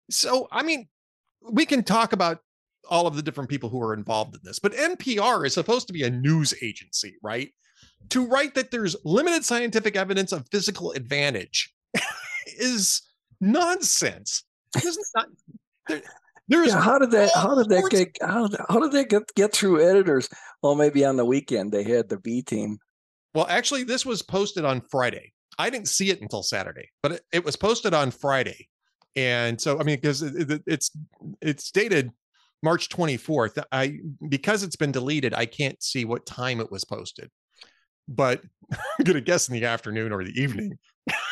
so 0.09 0.47
I 0.51 0.63
mean, 0.63 0.87
we 1.47 1.65
can 1.65 1.83
talk 1.83 2.13
about 2.13 2.39
all 2.89 3.07
of 3.07 3.15
the 3.15 3.21
different 3.21 3.49
people 3.49 3.69
who 3.69 3.81
are 3.81 3.93
involved 3.93 4.35
in 4.35 4.41
this, 4.43 4.59
but 4.59 4.73
NPR 4.73 5.45
is 5.45 5.53
supposed 5.53 5.87
to 5.87 5.93
be 5.93 6.03
a 6.03 6.09
news 6.09 6.53
agency, 6.61 7.15
right? 7.23 7.49
To 8.09 8.25
write 8.25 8.55
that 8.55 8.71
there's 8.71 8.95
limited 9.03 9.43
scientific 9.45 9.95
evidence 9.95 10.31
of 10.31 10.45
physical 10.51 10.91
advantage 10.91 11.73
is 12.47 13.01
nonsense. 13.41 14.43
Not, 15.15 15.27
there- 15.87 16.01
there's 16.47 16.67
yeah, 16.67 16.79
how 16.81 16.99
did 16.99 17.09
that 17.11 17.31
how 17.33 17.55
did 17.55 17.69
that 17.69 17.89
get 17.89 18.17
how, 18.21 18.47
did- 18.47 18.59
how 18.69 18.79
did 18.79 18.91
that 18.91 19.09
get, 19.09 19.23
get 19.35 19.51
through 19.53 19.81
editors? 19.83 20.29
Well, 20.61 20.75
maybe 20.75 21.03
on 21.03 21.15
the 21.15 21.25
weekend 21.25 21.71
they 21.71 21.81
had 21.83 22.07
the 22.09 22.17
B 22.19 22.43
team. 22.43 22.77
Well, 23.33 23.47
actually, 23.49 23.83
this 23.83 24.05
was 24.05 24.21
posted 24.21 24.63
on 24.63 24.81
Friday. 24.91 25.33
I 25.57 25.71
didn't 25.71 25.87
see 25.87 26.11
it 26.11 26.21
until 26.21 26.43
Saturday, 26.43 26.89
but 27.01 27.13
it, 27.13 27.21
it 27.33 27.45
was 27.45 27.55
posted 27.55 27.95
on 27.95 28.11
Friday, 28.11 28.67
and 29.15 29.59
so 29.59 29.79
I 29.79 29.83
mean, 29.83 29.95
because 29.95 30.21
it, 30.21 30.51
it- 30.51 30.63
it's 30.67 30.91
it's 31.41 31.71
dated 31.71 32.11
March 32.63 32.89
24th. 32.89 33.63
I 33.71 33.99
because 34.27 34.63
it's 34.63 34.75
been 34.75 34.91
deleted, 34.91 35.33
I 35.33 35.45
can't 35.45 35.81
see 35.83 36.05
what 36.05 36.25
time 36.25 36.59
it 36.59 36.71
was 36.71 36.83
posted, 36.83 37.29
but 38.07 38.41
I'm 38.71 39.03
gonna 39.05 39.21
guess 39.21 39.47
in 39.47 39.53
the 39.53 39.65
afternoon 39.65 40.11
or 40.11 40.23
the 40.23 40.31
evening. 40.41 40.77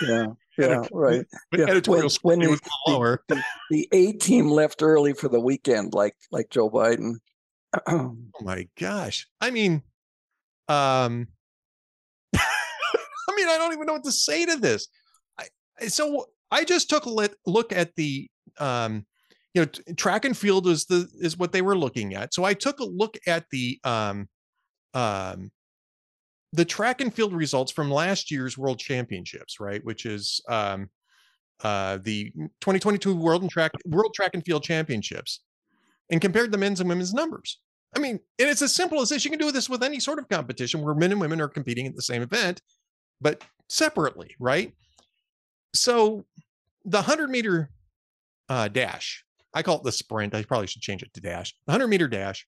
Yeah, 0.01 0.27
yeah, 0.57 0.81
right. 0.91 1.25
But 1.51 1.59
Yeah, 1.61 1.65
editorial 1.67 2.09
when- 2.21 2.39
when 2.41 2.49
was 2.51 2.61
the- 2.61 2.71
a 2.87 2.91
lower. 2.91 3.23
The 3.71 3.87
A 3.91 4.13
team 4.13 4.49
left 4.49 4.83
early 4.83 5.13
for 5.13 5.27
the 5.29 5.39
weekend, 5.39 5.93
like 5.93 6.15
like 6.31 6.49
Joe 6.49 6.69
Biden. 6.69 7.15
Oh 7.87 8.15
my 8.41 8.67
gosh! 8.79 9.27
I 9.41 9.49
mean, 9.49 9.81
um, 10.67 11.27
I 12.35 13.35
mean, 13.35 13.47
I 13.47 13.57
don't 13.57 13.73
even 13.73 13.87
know 13.87 13.93
what 13.93 14.03
to 14.03 14.11
say 14.11 14.45
to 14.45 14.57
this. 14.57 14.87
I, 15.39 15.45
I- 15.81 15.87
so 15.87 16.27
I 16.51 16.65
just 16.65 16.87
took 16.87 17.05
a 17.05 17.09
look 17.47 17.71
at 17.71 17.95
the, 17.95 18.29
um, 18.59 19.07
you 19.53 19.61
know, 19.61 19.65
t- 19.65 19.93
track 19.93 20.25
and 20.25 20.35
field 20.35 20.67
is 20.67 20.85
the 20.85 21.07
is 21.19 21.37
what 21.37 21.51
they 21.51 21.61
were 21.61 21.77
looking 21.77 22.15
at. 22.15 22.33
So 22.33 22.43
I 22.43 22.53
took 22.53 22.79
a 22.79 22.85
look 22.85 23.17
at 23.27 23.45
the, 23.51 23.79
um, 23.83 24.27
um, 24.93 25.51
the 26.53 26.65
track 26.65 27.01
and 27.01 27.13
field 27.13 27.33
results 27.33 27.71
from 27.71 27.91
last 27.91 28.31
year's 28.31 28.57
World 28.57 28.79
Championships, 28.79 29.59
right? 29.59 29.83
Which 29.83 30.05
is 30.05 30.41
um, 30.49 30.89
uh, 31.63 31.97
the 32.03 32.31
2022 32.61 33.15
World 33.15 33.41
and 33.41 33.51
Track 33.51 33.71
World 33.85 34.13
Track 34.13 34.31
and 34.33 34.43
Field 34.45 34.63
Championships, 34.63 35.41
and 36.11 36.21
compared 36.21 36.51
the 36.51 36.57
men's 36.57 36.79
and 36.79 36.89
women's 36.89 37.13
numbers. 37.13 37.59
I 37.95 37.99
mean, 37.99 38.19
and 38.39 38.49
it's 38.49 38.61
as 38.61 38.73
simple 38.73 39.01
as 39.01 39.09
this. 39.09 39.23
You 39.23 39.31
can 39.31 39.39
do 39.39 39.51
this 39.51 39.69
with 39.69 39.83
any 39.83 39.99
sort 39.99 40.19
of 40.19 40.27
competition 40.29 40.81
where 40.81 40.95
men 40.95 41.11
and 41.11 41.21
women 41.21 41.39
are 41.41 41.47
competing 41.47 41.85
at 41.85 41.95
the 41.95 42.01
same 42.01 42.21
event, 42.21 42.61
but 43.21 43.43
separately, 43.69 44.35
right? 44.39 44.73
So 45.73 46.25
the 46.85 46.97
100 46.97 47.29
meter 47.29 47.69
uh, 48.49 48.67
dash, 48.67 49.23
I 49.53 49.63
call 49.63 49.77
it 49.77 49.83
the 49.83 49.91
sprint. 49.91 50.33
I 50.33 50.43
probably 50.43 50.67
should 50.67 50.81
change 50.81 51.03
it 51.03 51.13
to 51.13 51.21
dash. 51.21 51.53
The 51.65 51.71
100 51.71 51.87
meter 51.87 52.07
dash. 52.07 52.47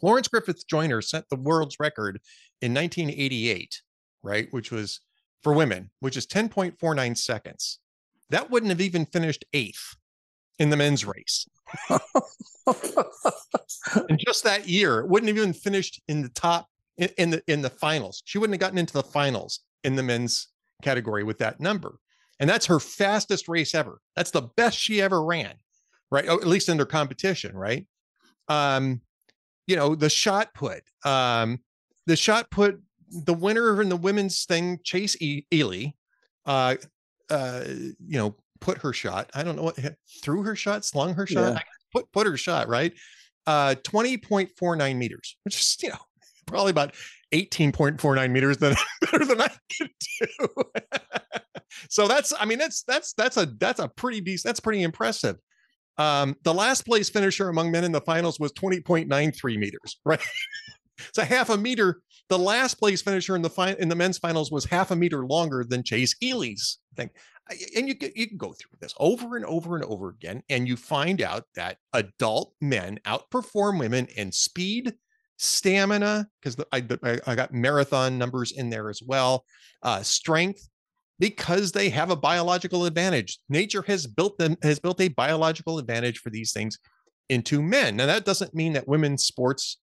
Florence 0.00 0.28
Griffith 0.28 0.66
Joyner 0.66 1.00
set 1.00 1.28
the 1.28 1.36
world's 1.36 1.78
record 1.78 2.20
in 2.60 2.74
1988, 2.74 3.82
right? 4.22 4.48
Which 4.50 4.72
was 4.72 5.00
for 5.42 5.52
women, 5.52 5.90
which 6.00 6.16
is 6.16 6.26
10.49 6.26 7.16
seconds. 7.16 7.78
That 8.30 8.50
wouldn't 8.50 8.70
have 8.70 8.80
even 8.80 9.06
finished 9.06 9.44
eighth 9.52 9.96
in 10.58 10.70
the 10.70 10.76
men's 10.76 11.04
race 11.04 11.48
in 11.90 11.98
just 14.18 14.44
that 14.44 14.68
year. 14.68 15.00
It 15.00 15.08
wouldn't 15.08 15.28
have 15.28 15.36
even 15.36 15.52
finished 15.52 16.00
in 16.08 16.22
the 16.22 16.28
top 16.30 16.68
in, 16.96 17.08
in 17.18 17.30
the 17.30 17.42
in 17.46 17.62
the 17.62 17.70
finals. 17.70 18.22
She 18.24 18.38
wouldn't 18.38 18.54
have 18.54 18.60
gotten 18.60 18.78
into 18.78 18.92
the 18.92 19.02
finals 19.02 19.60
in 19.84 19.96
the 19.96 20.02
men's 20.02 20.48
category 20.82 21.24
with 21.24 21.38
that 21.38 21.60
number. 21.60 21.98
And 22.40 22.48
that's 22.48 22.66
her 22.66 22.80
fastest 22.80 23.48
race 23.48 23.74
ever. 23.74 24.00
That's 24.16 24.30
the 24.30 24.48
best 24.56 24.78
she 24.78 25.00
ever 25.00 25.22
ran, 25.22 25.54
right? 26.12 26.26
Oh, 26.28 26.36
at 26.36 26.46
least 26.46 26.68
in 26.68 26.76
their 26.76 26.86
competition, 26.86 27.56
right? 27.56 27.86
Um, 28.46 29.00
you 29.66 29.74
know, 29.74 29.94
the 29.94 30.10
shot 30.10 30.52
put, 30.54 30.82
um, 31.04 31.58
the 32.06 32.16
shot 32.16 32.50
put, 32.50 32.80
the 33.10 33.34
winner 33.34 33.80
in 33.80 33.88
the 33.88 33.96
women's 33.96 34.44
thing, 34.44 34.78
Chase 34.84 35.16
e- 35.20 35.46
Ealey, 35.50 35.94
uh, 36.44 36.76
uh, 37.30 37.64
you 37.66 38.18
know, 38.18 38.36
put 38.60 38.78
her 38.78 38.92
shot. 38.92 39.30
I 39.34 39.42
don't 39.42 39.56
know 39.56 39.62
what 39.62 39.78
threw 40.22 40.42
her 40.42 40.54
shot, 40.54 40.84
slung 40.84 41.14
her 41.14 41.26
shot, 41.26 41.54
Yeah. 41.54 41.60
Put 41.92 42.12
put 42.12 42.26
her 42.26 42.36
shot, 42.36 42.68
right? 42.68 42.92
Uh, 43.46 43.74
20.49 43.82 44.96
meters, 44.96 45.36
which 45.44 45.58
is, 45.58 45.76
you 45.82 45.88
know, 45.88 45.98
probably 46.46 46.70
about 46.70 46.94
18.49 47.32 48.30
meters 48.30 48.58
than 48.58 48.76
better 49.00 49.24
than 49.24 49.40
I 49.40 49.50
can 49.70 49.88
do. 50.20 50.48
so 51.88 52.06
that's, 52.06 52.34
I 52.38 52.44
mean, 52.44 52.58
that's 52.58 52.82
that's 52.82 53.14
that's 53.14 53.38
a 53.38 53.46
that's 53.46 53.80
a 53.80 53.88
pretty 53.88 54.20
decent, 54.20 54.50
that's 54.50 54.60
pretty 54.60 54.82
impressive. 54.82 55.36
Um, 55.98 56.36
the 56.42 56.54
last 56.54 56.86
place 56.86 57.10
finisher 57.10 57.48
among 57.48 57.70
men 57.70 57.84
in 57.84 57.92
the 57.92 58.00
finals 58.00 58.40
was 58.40 58.52
20.93 58.52 59.58
meters, 59.58 60.00
right? 60.04 60.20
so 61.12 61.22
half 61.22 61.50
a 61.50 61.56
meter. 61.56 62.00
The 62.28 62.38
last 62.38 62.74
place 62.74 63.02
finisher 63.02 63.36
in 63.36 63.42
the 63.42 63.50
fin- 63.50 63.76
in 63.78 63.88
the 63.88 63.94
men's 63.94 64.18
finals 64.18 64.50
was 64.50 64.64
half 64.64 64.90
a 64.90 64.96
meter 64.96 65.26
longer 65.26 65.64
than 65.64 65.82
Chase 65.82 66.14
Ealey's 66.22 66.78
thing. 66.96 67.10
And 67.76 67.88
you 67.88 67.94
you 68.14 68.28
can 68.28 68.38
go 68.38 68.52
through 68.52 68.78
this 68.80 68.94
over 68.98 69.36
and 69.36 69.44
over 69.44 69.74
and 69.74 69.84
over 69.84 70.08
again, 70.08 70.42
and 70.48 70.66
you 70.66 70.76
find 70.76 71.20
out 71.20 71.44
that 71.56 71.78
adult 71.92 72.54
men 72.60 73.00
outperform 73.04 73.78
women 73.78 74.06
in 74.16 74.32
speed, 74.32 74.94
stamina, 75.36 76.28
because 76.40 76.56
I, 76.72 76.86
I 77.02 77.18
I 77.26 77.34
got 77.34 77.52
marathon 77.52 78.16
numbers 78.16 78.52
in 78.52 78.70
there 78.70 78.88
as 78.88 79.02
well, 79.04 79.44
uh, 79.82 80.02
strength, 80.02 80.68
because 81.22 81.70
they 81.70 81.88
have 81.88 82.10
a 82.10 82.16
biological 82.16 82.84
advantage. 82.84 83.38
Nature 83.48 83.84
has 83.86 84.08
built 84.08 84.36
them 84.38 84.56
has 84.60 84.80
built 84.80 85.00
a 85.00 85.06
biological 85.06 85.78
advantage 85.78 86.18
for 86.18 86.30
these 86.30 86.52
things 86.52 86.80
into 87.28 87.62
men. 87.62 87.94
Now 87.94 88.06
that 88.06 88.24
doesn't 88.24 88.56
mean 88.56 88.72
that 88.72 88.88
women's 88.88 89.24
sports 89.24 89.78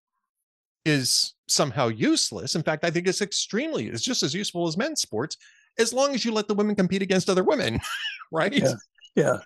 is 0.84 1.34
somehow 1.48 1.88
useless. 1.88 2.55
In 2.55 2.62
fact, 2.62 2.84
I 2.84 2.89
think 2.89 3.08
it's 3.08 3.22
extremely 3.22 3.88
it's 3.88 4.03
just 4.03 4.22
as 4.22 4.34
useful 4.34 4.67
as 4.67 4.75
men's 4.75 5.00
sports 5.01 5.38
as 5.77 5.93
long 5.93 6.13
as 6.13 6.25
you 6.25 6.34
let 6.34 6.50
the 6.50 6.53
women 6.53 6.75
compete 6.75 7.01
against 7.01 7.29
other 7.29 7.46
women, 7.46 7.79
right? 8.34 8.53
Yeah. 8.53 8.74
yeah 9.15 9.38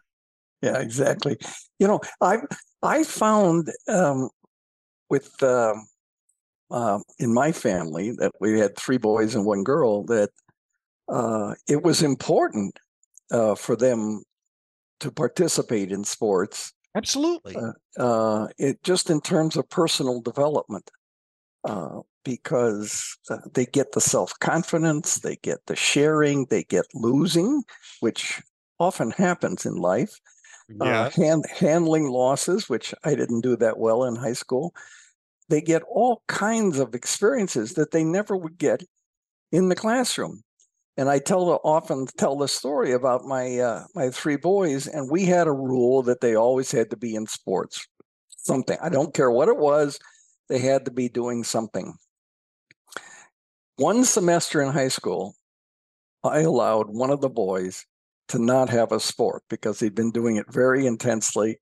yeah 0.64 0.80
exactly 0.80 1.38
you 1.78 1.86
know 1.86 2.00
i 2.22 2.38
i 2.82 3.04
found 3.04 3.70
um 3.90 4.30
with 5.10 5.32
um 5.44 5.86
uh, 6.72 7.00
in 7.20 7.34
my 7.34 7.52
family 7.52 8.12
that 8.12 8.32
we 8.40 8.60
had 8.60 8.76
three 8.78 8.98
boys 8.98 9.36
and 9.36 9.46
one 9.46 9.64
girl 9.64 10.04
that 10.06 10.30
uh 11.10 11.54
it 11.68 11.84
was 11.84 12.02
important 12.02 12.80
uh 13.32 13.56
for 13.56 13.76
them 13.76 14.24
to 15.00 15.12
participate 15.12 15.92
in 15.92 16.04
sports 16.04 16.74
Absolutely. 16.96 17.56
Uh, 17.56 17.72
uh 18.02 18.48
it 18.58 18.82
just 18.84 19.10
in 19.10 19.20
terms 19.20 19.56
of 19.56 19.68
personal 19.70 20.22
development 20.22 20.90
uh 21.64 22.00
because 22.24 23.18
uh, 23.30 23.38
they 23.54 23.66
get 23.66 23.92
the 23.92 24.02
self-confidence 24.02 25.16
they 25.16 25.36
get 25.38 25.60
the 25.66 25.76
sharing 25.76 26.46
they 26.50 26.64
get 26.64 26.86
losing 26.94 27.64
which 28.00 28.42
often 28.80 29.12
happens 29.12 29.66
in 29.66 29.76
life 29.76 30.20
yeah. 30.70 31.02
uh, 31.02 31.10
hand, 31.12 31.46
handling 31.60 32.10
losses, 32.10 32.70
which 32.70 32.94
I 33.04 33.16
didn't 33.16 33.42
do 33.42 33.56
that 33.58 33.78
well 33.78 34.04
in 34.04 34.16
high 34.16 34.34
school. 34.34 34.74
They 35.50 35.62
get 35.62 35.84
all 35.84 36.24
kinds 36.28 36.80
of 36.80 36.96
experiences 36.96 37.74
that 37.74 37.92
they 37.92 38.04
never 38.04 38.36
would 38.36 38.58
get 38.58 38.84
in 39.52 39.70
the 39.70 39.76
classroom. 39.76 40.44
And 40.96 41.10
I 41.10 41.20
tell 41.20 41.46
the, 41.46 41.54
often 41.64 42.06
tell 42.18 42.38
the 42.38 42.48
story 42.48 42.92
about 42.92 43.26
my 43.26 43.58
uh, 43.58 43.84
my 43.96 44.10
three 44.10 44.36
boys, 44.36 44.88
and 44.88 45.10
we 45.10 45.26
had 45.26 45.48
a 45.48 45.52
rule 45.52 46.04
that 46.04 46.22
they 46.22 46.36
always 46.36 46.72
had 46.72 46.92
to 46.92 46.98
be 46.98 47.16
in 47.16 47.26
sports. 47.26 47.88
Something 48.30 48.78
I 48.82 48.90
don't 48.90 49.14
care 49.14 49.32
what 49.32 49.48
it 49.48 49.58
was, 49.58 49.98
they 50.50 50.60
had 50.60 50.86
to 50.86 50.92
be 50.92 51.10
doing 51.10 51.44
something. 51.44 51.96
One 53.78 54.06
semester 54.06 54.62
in 54.62 54.72
high 54.72 54.90
school, 54.90 55.36
I 56.24 56.42
allowed 56.42 56.90
one 56.90 57.10
of 57.10 57.22
the 57.22 57.30
boys 57.30 57.86
to 58.28 58.40
not 58.40 58.70
have 58.70 58.92
a 58.92 59.00
sport 59.00 59.44
because 59.50 59.80
he'd 59.80 59.96
been 59.96 60.12
doing 60.12 60.36
it 60.36 60.52
very 60.52 60.86
intensely, 60.86 61.60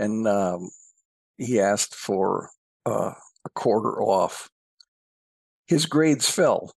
and 0.00 0.26
um, 0.26 0.70
he 1.38 1.60
asked 1.60 1.94
for 1.94 2.50
uh, 2.84 3.12
a 3.44 3.50
quarter 3.54 4.02
off. 4.02 4.50
His 5.68 5.86
grades 5.86 6.28
fell 6.28 6.72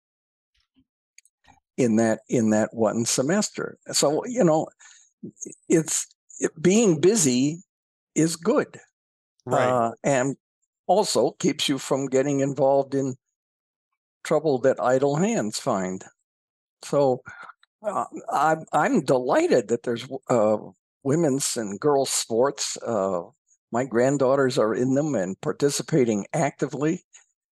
in 1.77 1.97
that 1.97 2.21
in 2.29 2.49
that 2.51 2.73
one 2.73 3.05
semester. 3.05 3.77
So 3.91 4.25
you 4.25 4.43
know, 4.43 4.67
it's 5.69 6.07
it, 6.39 6.51
being 6.61 6.99
busy 6.99 7.63
is 8.15 8.35
good, 8.35 8.79
Right. 9.45 9.69
uh, 9.69 9.91
and 10.03 10.37
also 10.87 11.31
keeps 11.31 11.67
you 11.69 11.77
from 11.77 12.07
getting 12.07 12.39
involved 12.41 12.95
in 12.95 13.15
trouble 14.23 14.59
that 14.59 14.79
idle 14.81 15.15
hands 15.15 15.59
find. 15.59 16.03
So 16.83 17.21
uh, 17.85 18.05
I'm 18.31 18.65
I'm 18.73 19.01
delighted 19.01 19.67
that 19.69 19.83
there's 19.83 20.07
uh, 20.29 20.57
women's 21.03 21.57
and 21.57 21.79
girls 21.79 22.09
sports. 22.09 22.77
Uh, 22.77 23.23
my 23.71 23.85
granddaughters 23.85 24.57
are 24.57 24.73
in 24.73 24.93
them 24.95 25.15
and 25.15 25.39
participating 25.41 26.25
actively. 26.33 27.03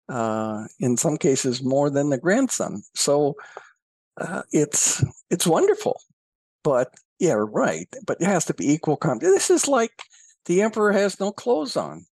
Uh, 0.08 0.66
in 0.78 0.96
some 0.96 1.16
cases, 1.16 1.62
more 1.64 1.90
than 1.90 2.11
the 2.11 2.18
grandson. 2.18 2.82
So 2.94 3.35
uh, 4.18 4.42
it's 4.52 5.04
it's 5.30 5.46
wonderful. 5.46 6.00
But 6.62 6.92
yeah, 7.18 7.35
right. 7.37 7.88
But 8.06 8.20
it 8.20 8.26
has 8.26 8.44
to 8.46 8.54
be 8.54 8.73
equal. 8.73 8.96
Com- 8.96 9.18
this 9.18 9.50
is 9.50 9.68
like 9.68 9.92
the 10.46 10.62
emperor 10.62 10.92
has 10.92 11.20
no 11.20 11.32
clothes 11.32 11.76
on, 11.76 12.06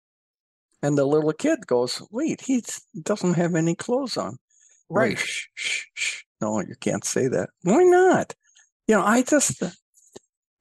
and 0.81 0.97
the 0.97 1.05
little 1.05 1.33
kid 1.33 1.67
goes, 1.67 2.01
"Wait, 2.11 2.41
he 2.41 2.63
doesn't 3.01 3.35
have 3.35 3.55
any 3.55 3.75
clothes 3.75 4.17
on." 4.17 4.37
right. 4.89 5.17
Shh, 5.17 5.47
shh, 5.55 5.85
shh. 5.93 6.23
No, 6.41 6.59
you 6.59 6.75
can't 6.79 7.05
say 7.05 7.27
that. 7.27 7.49
Why 7.61 7.83
not? 7.83 8.33
You 8.87 8.95
know, 8.95 9.03
I 9.03 9.21
just 9.21 9.63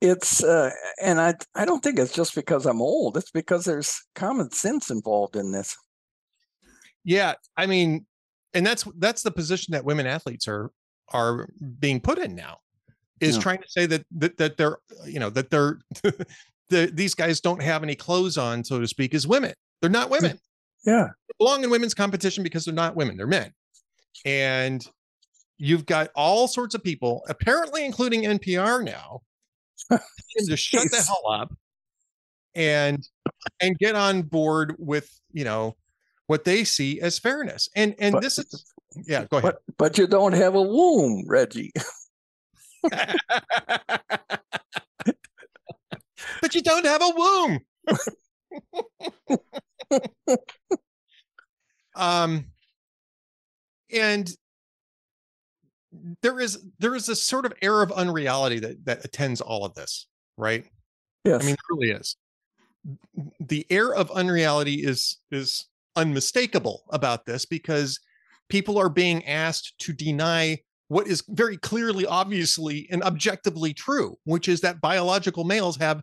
it's 0.00 0.42
uh, 0.42 0.70
and 1.02 1.20
I 1.20 1.34
I 1.54 1.64
don't 1.64 1.82
think 1.82 1.98
it's 1.98 2.12
just 2.12 2.34
because 2.34 2.66
I'm 2.66 2.80
old. 2.80 3.16
It's 3.16 3.30
because 3.30 3.64
there's 3.64 4.02
common 4.14 4.50
sense 4.52 4.90
involved 4.90 5.36
in 5.36 5.52
this. 5.52 5.76
Yeah, 7.04 7.34
I 7.56 7.66
mean, 7.66 8.06
and 8.54 8.66
that's 8.66 8.84
that's 8.98 9.22
the 9.22 9.30
position 9.30 9.72
that 9.72 9.84
women 9.84 10.06
athletes 10.06 10.48
are 10.48 10.70
are 11.12 11.48
being 11.78 12.00
put 12.00 12.18
in 12.18 12.34
now, 12.34 12.58
is 13.20 13.36
Yeah. 13.36 13.42
trying 13.42 13.58
to 13.58 13.68
say 13.68 13.86
that 13.86 14.04
that 14.12 14.36
that 14.38 14.56
they're 14.56 14.76
uh, 15.00 15.04
you 15.06 15.18
know 15.20 15.30
that 15.30 15.50
they're 15.50 15.78
the 16.68 16.90
these 16.92 17.14
guys 17.14 17.40
don't 17.40 17.62
have 17.62 17.82
any 17.82 17.94
clothes 17.94 18.38
on, 18.38 18.64
so 18.64 18.80
to 18.80 18.86
speak, 18.86 19.14
as 19.14 19.26
women. 19.26 19.54
They're 19.80 19.90
not 19.90 20.10
women. 20.10 20.38
Yeah. 20.84 21.08
They 21.28 21.32
belong 21.38 21.64
in 21.64 21.70
women's 21.70 21.94
competition 21.94 22.42
because 22.44 22.64
they're 22.64 22.74
not 22.74 22.96
women, 22.96 23.16
they're 23.16 23.26
men. 23.26 23.52
And 24.24 24.86
you've 25.58 25.86
got 25.86 26.08
all 26.14 26.48
sorts 26.48 26.74
of 26.74 26.82
people, 26.82 27.22
apparently 27.28 27.84
including 27.84 28.22
NPR 28.22 28.82
now, 28.84 29.20
to 29.90 30.56
shut 30.56 30.90
the 30.90 31.02
hell 31.02 31.22
up 31.32 31.52
and 32.54 33.06
and 33.60 33.78
get 33.78 33.94
on 33.94 34.22
board 34.22 34.74
with 34.78 35.08
you 35.32 35.44
know 35.44 35.76
what 36.26 36.44
they 36.44 36.64
see 36.64 37.00
as 37.00 37.18
fairness. 37.18 37.68
And 37.76 37.94
and 37.98 38.12
But- 38.14 38.22
this 38.22 38.38
is 38.38 38.64
yeah, 39.06 39.24
go 39.30 39.38
ahead. 39.38 39.54
But 39.54 39.76
but 39.76 39.98
you 39.98 40.06
don't 40.06 40.32
have 40.32 40.54
a 40.54 40.62
womb, 40.62 41.24
Reggie. 41.26 41.72
but 46.40 46.54
you 46.54 46.62
don't 46.62 46.86
have 46.86 47.02
a 47.02 47.12
womb. 47.16 47.60
um 51.96 52.46
and 53.92 54.32
there 56.22 56.40
is 56.40 56.64
there 56.78 56.94
is 56.94 57.06
this 57.06 57.22
sort 57.22 57.46
of 57.46 57.52
air 57.62 57.82
of 57.82 57.92
unreality 57.92 58.58
that 58.60 58.84
that 58.84 59.04
attends 59.04 59.40
all 59.40 59.64
of 59.64 59.74
this, 59.74 60.06
right? 60.36 60.64
Yes. 61.24 61.42
I 61.42 61.46
mean, 61.46 61.54
it 61.54 61.60
really 61.68 61.90
is. 61.90 62.16
The 63.40 63.66
air 63.70 63.92
of 63.94 64.10
unreality 64.12 64.84
is 64.84 65.18
is 65.30 65.66
unmistakable 65.96 66.84
about 66.90 67.26
this 67.26 67.44
because 67.44 67.98
people 68.50 68.78
are 68.78 68.90
being 68.90 69.26
asked 69.26 69.78
to 69.78 69.92
deny 69.92 70.58
what 70.88 71.06
is 71.06 71.22
very 71.28 71.56
clearly, 71.56 72.04
obviously, 72.04 72.88
and 72.90 73.02
objectively 73.04 73.72
true, 73.72 74.18
which 74.24 74.48
is 74.48 74.60
that 74.60 74.80
biological 74.80 75.44
males 75.44 75.76
have 75.76 76.02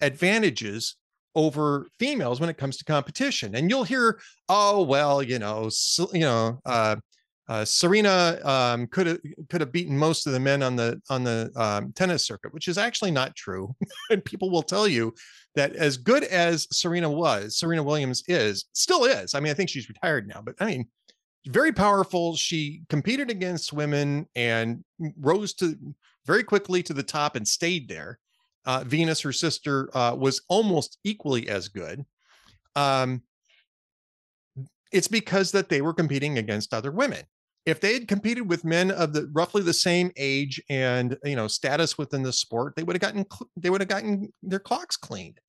advantages 0.00 0.96
over 1.34 1.86
females 1.98 2.40
when 2.40 2.50
it 2.50 2.58
comes 2.58 2.76
to 2.76 2.84
competition. 2.84 3.54
And 3.54 3.70
you'll 3.70 3.84
hear, 3.84 4.20
oh 4.48 4.82
well, 4.82 5.22
you 5.22 5.38
know, 5.38 5.68
so, 5.70 6.08
you 6.12 6.20
know, 6.20 6.60
uh, 6.66 6.96
uh, 7.48 7.64
Serena 7.64 8.38
um, 8.44 8.86
could 8.88 9.06
have 9.06 9.18
could 9.48 9.62
have 9.62 9.72
beaten 9.72 9.96
most 9.96 10.26
of 10.26 10.34
the 10.34 10.40
men 10.40 10.62
on 10.62 10.76
the 10.76 11.00
on 11.08 11.24
the 11.24 11.50
um, 11.56 11.92
tennis 11.92 12.26
circuit, 12.26 12.52
which 12.52 12.68
is 12.68 12.76
actually 12.76 13.10
not 13.10 13.34
true. 13.34 13.74
and 14.10 14.22
people 14.22 14.50
will 14.50 14.62
tell 14.62 14.86
you 14.86 15.14
that 15.54 15.74
as 15.74 15.96
good 15.96 16.24
as 16.24 16.68
Serena 16.70 17.10
was, 17.10 17.56
Serena 17.56 17.82
Williams 17.82 18.22
is 18.28 18.66
still 18.74 19.04
is. 19.04 19.34
I 19.34 19.40
mean, 19.40 19.50
I 19.50 19.54
think 19.54 19.70
she's 19.70 19.88
retired 19.88 20.28
now, 20.28 20.42
but 20.44 20.56
I 20.60 20.66
mean, 20.66 20.88
very 21.48 21.72
powerful. 21.72 22.36
She 22.36 22.82
competed 22.90 23.30
against 23.30 23.72
women 23.72 24.26
and 24.36 24.84
rose 25.18 25.54
to 25.54 25.76
very 26.26 26.44
quickly 26.44 26.82
to 26.82 26.92
the 26.92 27.02
top 27.02 27.36
and 27.36 27.48
stayed 27.48 27.88
there. 27.88 28.18
Uh, 28.66 28.84
Venus, 28.86 29.20
her 29.22 29.32
sister, 29.32 29.88
uh, 29.94 30.14
was 30.14 30.42
almost 30.48 30.98
equally 31.04 31.48
as 31.48 31.68
good. 31.68 32.04
Um, 32.76 33.22
it's 34.92 35.08
because 35.08 35.50
that 35.52 35.70
they 35.70 35.80
were 35.80 35.94
competing 35.94 36.36
against 36.36 36.74
other 36.74 36.92
women. 36.92 37.22
If 37.64 37.80
they 37.80 37.94
had 37.94 38.08
competed 38.08 38.48
with 38.48 38.64
men 38.64 38.90
of 38.90 39.14
the 39.14 39.30
roughly 39.32 39.62
the 39.62 39.72
same 39.72 40.10
age 40.16 40.60
and 40.68 41.16
you 41.24 41.36
know 41.36 41.48
status 41.48 41.96
within 41.98 42.22
the 42.22 42.32
sport, 42.32 42.74
they 42.76 42.82
would 42.82 42.94
have 42.94 43.00
gotten 43.02 43.26
they 43.56 43.70
would 43.70 43.80
have 43.80 43.88
gotten 43.88 44.32
their 44.42 44.58
clocks 44.58 44.96
cleaned. 44.96 45.40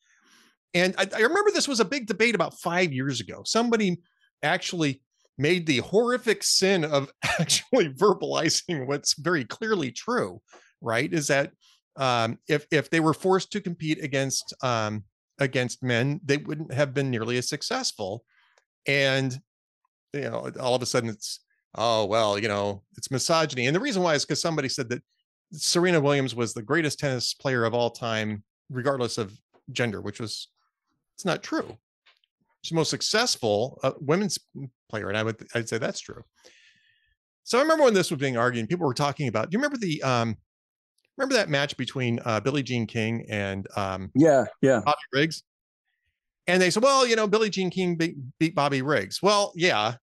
And 0.73 0.95
I, 0.97 1.07
I 1.15 1.19
remember 1.21 1.51
this 1.51 1.67
was 1.67 1.79
a 1.79 1.85
big 1.85 2.07
debate 2.07 2.35
about 2.35 2.59
five 2.59 2.91
years 2.93 3.19
ago. 3.21 3.41
Somebody 3.45 3.97
actually 4.43 5.01
made 5.39 5.65
the 5.65 5.77
horrific 5.77 6.43
sin 6.43 6.83
of 6.83 7.11
actually 7.39 7.89
verbalizing 7.93 8.85
what's 8.85 9.13
very 9.17 9.45
clearly 9.45 9.91
true, 9.91 10.41
right? 10.81 11.11
Is 11.11 11.27
that 11.27 11.51
um, 11.95 12.37
if 12.47 12.67
if 12.71 12.89
they 12.89 12.99
were 12.99 13.13
forced 13.13 13.51
to 13.53 13.61
compete 13.61 14.03
against 14.03 14.53
um, 14.61 15.03
against 15.39 15.81
men, 15.81 16.19
they 16.23 16.37
wouldn't 16.37 16.73
have 16.73 16.93
been 16.93 17.09
nearly 17.09 17.37
as 17.37 17.49
successful. 17.49 18.23
And 18.85 19.39
you 20.13 20.21
know, 20.21 20.51
all 20.59 20.75
of 20.75 20.81
a 20.81 20.85
sudden 20.85 21.09
it's 21.09 21.39
oh 21.75 22.05
well, 22.05 22.37
you 22.37 22.47
know, 22.47 22.83
it's 22.97 23.09
misogyny. 23.09 23.65
And 23.67 23.75
the 23.75 23.79
reason 23.79 24.03
why 24.03 24.13
is 24.15 24.25
because 24.25 24.41
somebody 24.41 24.69
said 24.69 24.89
that 24.89 25.01
Serena 25.53 25.99
Williams 25.99 26.35
was 26.35 26.53
the 26.53 26.61
greatest 26.61 26.99
tennis 26.99 27.33
player 27.33 27.63
of 27.63 27.73
all 27.73 27.89
time, 27.89 28.43
regardless 28.69 29.17
of 29.17 29.33
gender, 29.71 30.01
which 30.01 30.19
was 30.19 30.49
it's 31.15 31.25
not 31.25 31.43
true. 31.43 31.77
She's 32.61 32.75
most 32.75 32.89
successful 32.89 33.79
uh, 33.83 33.93
women's 33.99 34.37
player, 34.89 35.07
and 35.09 35.17
I 35.17 35.23
would 35.23 35.45
I'd 35.53 35.69
say 35.69 35.77
that's 35.77 35.99
true. 35.99 36.23
So 37.43 37.57
I 37.57 37.61
remember 37.61 37.85
when 37.85 37.93
this 37.93 38.11
was 38.11 38.19
being 38.19 38.37
argued, 38.37 38.69
people 38.69 38.85
were 38.85 38.93
talking 38.93 39.27
about. 39.27 39.49
Do 39.49 39.55
you 39.55 39.59
remember 39.59 39.77
the 39.77 40.01
um, 40.03 40.37
remember 41.17 41.35
that 41.35 41.49
match 41.49 41.75
between 41.77 42.19
uh, 42.25 42.39
Billie 42.39 42.63
Jean 42.63 42.87
King 42.87 43.25
and 43.29 43.67
um, 43.75 44.11
yeah, 44.15 44.45
yeah. 44.61 44.81
Bobby 44.85 44.99
Riggs? 45.13 45.43
And 46.47 46.61
they 46.61 46.71
said, 46.71 46.81
well, 46.81 47.05
you 47.05 47.15
know, 47.15 47.27
Billie 47.27 47.51
Jean 47.51 47.69
King 47.69 47.95
beat, 47.95 48.15
beat 48.39 48.55
Bobby 48.55 48.81
Riggs. 48.81 49.21
Well, 49.21 49.53
yeah, 49.55 49.95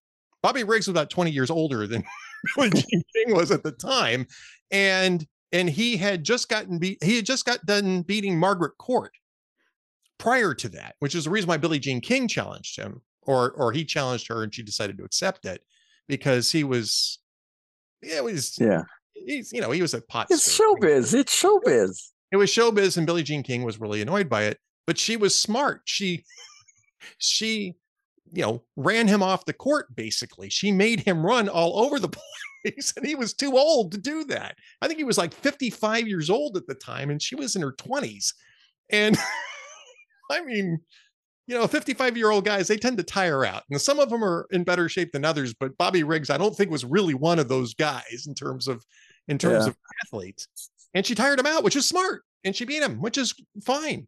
Bobby 0.42 0.62
Riggs 0.62 0.86
was 0.86 0.92
about 0.92 1.10
20 1.10 1.32
years 1.32 1.50
older 1.50 1.88
than 1.88 2.04
Billie 2.56 2.70
Jean 2.70 3.02
King 3.14 3.34
was 3.34 3.50
at 3.50 3.62
the 3.62 3.72
time, 3.72 4.26
and 4.70 5.26
and 5.52 5.68
he 5.70 5.96
had 5.96 6.24
just 6.24 6.48
gotten 6.48 6.78
beat. 6.78 7.02
He 7.02 7.16
had 7.16 7.26
just 7.26 7.44
got 7.44 7.64
done 7.66 8.02
beating 8.02 8.38
Margaret 8.38 8.76
Court 8.78 9.12
prior 10.18 10.54
to 10.54 10.68
that, 10.70 10.96
which 11.00 11.14
is 11.14 11.24
the 11.24 11.30
reason 11.30 11.48
why 11.48 11.56
Billie 11.56 11.78
Jean 11.78 12.00
King 12.00 12.28
challenged 12.28 12.78
him, 12.78 13.02
or 13.26 13.50
or 13.52 13.72
he 13.72 13.84
challenged 13.84 14.28
her, 14.28 14.42
and 14.42 14.54
she 14.54 14.62
decided 14.62 14.96
to 14.98 15.04
accept 15.04 15.44
it 15.44 15.60
because 16.08 16.50
he 16.52 16.64
was, 16.64 17.18
yeah, 18.02 18.16
it 18.18 18.24
was, 18.24 18.56
Yeah. 18.60 18.82
he's, 19.14 19.52
you 19.52 19.60
know, 19.60 19.70
he 19.72 19.82
was 19.82 19.92
a 19.94 20.00
pot. 20.02 20.28
It's 20.30 20.58
showbiz. 20.58 21.12
It's 21.14 21.40
showbiz. 21.42 22.10
It 22.32 22.36
was 22.36 22.50
showbiz, 22.50 22.96
and 22.96 23.06
Billie 23.06 23.22
Jean 23.22 23.42
King 23.42 23.62
was 23.64 23.80
really 23.80 24.00
annoyed 24.02 24.28
by 24.28 24.44
it, 24.44 24.58
but 24.86 24.98
she 24.98 25.16
was 25.16 25.36
smart. 25.40 25.82
She, 25.84 26.24
she, 27.18 27.74
you 28.32 28.42
know, 28.42 28.62
ran 28.76 29.06
him 29.08 29.22
off 29.22 29.44
the 29.44 29.52
court. 29.52 29.94
Basically, 29.94 30.48
she 30.48 30.72
made 30.72 31.00
him 31.00 31.24
run 31.24 31.48
all 31.48 31.78
over 31.84 31.98
the 31.98 32.08
place, 32.64 32.92
and 32.96 33.06
he 33.06 33.14
was 33.14 33.32
too 33.34 33.56
old 33.56 33.92
to 33.92 33.98
do 33.98 34.24
that. 34.24 34.56
I 34.82 34.86
think 34.88 34.98
he 34.98 35.04
was 35.04 35.18
like 35.18 35.32
55 35.34 36.06
years 36.08 36.30
old 36.30 36.56
at 36.56 36.66
the 36.66 36.74
time, 36.74 37.10
and 37.10 37.20
she 37.22 37.34
was 37.34 37.56
in 37.56 37.62
her 37.62 37.72
20s. 37.72 38.32
And 38.90 39.16
I 40.30 40.42
mean, 40.44 40.80
you 41.46 41.54
know, 41.54 41.66
55 41.66 42.16
year 42.16 42.30
old 42.30 42.44
guys, 42.44 42.68
they 42.68 42.76
tend 42.76 42.96
to 42.98 43.04
tire 43.04 43.44
out. 43.44 43.62
And 43.70 43.80
some 43.80 44.00
of 44.00 44.10
them 44.10 44.24
are 44.24 44.46
in 44.50 44.64
better 44.64 44.88
shape 44.88 45.12
than 45.12 45.24
others, 45.24 45.54
but 45.54 45.76
Bobby 45.78 46.02
Riggs, 46.02 46.30
I 46.30 46.38
don't 46.38 46.54
think 46.56 46.70
was 46.70 46.84
really 46.84 47.14
one 47.14 47.38
of 47.38 47.48
those 47.48 47.74
guys 47.74 48.24
in 48.26 48.34
terms 48.34 48.68
of 48.68 48.84
in 49.28 49.38
terms 49.38 49.64
Yeah. 49.64 49.70
of 49.70 49.76
athletes. 50.04 50.48
And 50.94 51.04
she 51.04 51.14
tired 51.14 51.38
him 51.38 51.46
out, 51.46 51.64
which 51.64 51.76
is 51.76 51.86
smart. 51.88 52.22
And 52.44 52.54
she 52.54 52.64
beat 52.64 52.82
him, 52.82 53.00
which 53.00 53.18
is 53.18 53.34
fine. 53.64 54.06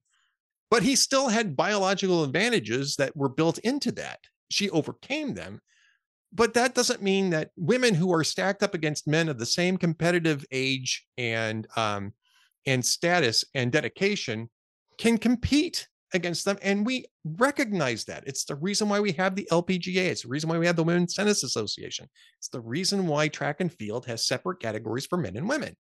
But 0.70 0.83
he 0.83 0.94
still 0.96 1.29
had 1.29 1.57
biological 1.57 2.24
advantages 2.24 2.96
that 2.96 3.16
were 3.16 3.29
built 3.29 3.59
into 3.59 3.90
that. 3.92 4.20
She 4.51 4.70
overcame 4.70 5.35
them. 5.35 5.61
But 6.33 6.55
that 6.55 6.74
doesn't 6.74 7.03
mean 7.03 7.31
that 7.31 7.51
women 7.57 7.94
who 7.94 8.12
are 8.12 8.22
stacked 8.22 8.62
up 8.62 8.74
against 8.74 9.07
men 9.09 9.29
of 9.29 9.38
the 9.38 9.46
same 9.46 9.77
competitive 9.79 10.44
age 10.53 11.07
and 11.16 11.66
um, 11.77 12.12
and 12.66 12.85
status 12.85 13.44
and 13.55 13.72
dedication 13.72 14.51
can 14.98 15.16
compete 15.18 15.88
against 16.14 16.44
them. 16.44 16.59
And 16.62 16.85
we 16.85 17.07
recognize 17.25 18.05
that. 18.05 18.25
It's 18.27 18.44
the 18.44 18.57
reason 18.57 18.88
why 18.88 19.01
we 19.01 19.12
have 19.12 19.35
the 19.35 19.49
LPGA. 19.51 20.07
It's 20.09 20.23
the 20.23 20.29
reason 20.29 20.49
why 20.49 20.59
we 20.59 20.66
have 20.66 20.77
the 20.77 20.85
Women's 20.85 21.14
Tennis 21.14 21.42
Association. 21.42 22.09
It's 22.38 22.49
the 22.49 22.61
reason 22.61 23.07
why 23.07 23.29
track 23.29 23.61
and 23.61 23.73
field 23.73 24.07
has 24.07 24.27
separate 24.27 24.61
categories 24.61 25.07
for 25.07 25.18
men 25.18 25.37
and 25.37 25.49
women. 25.49 25.77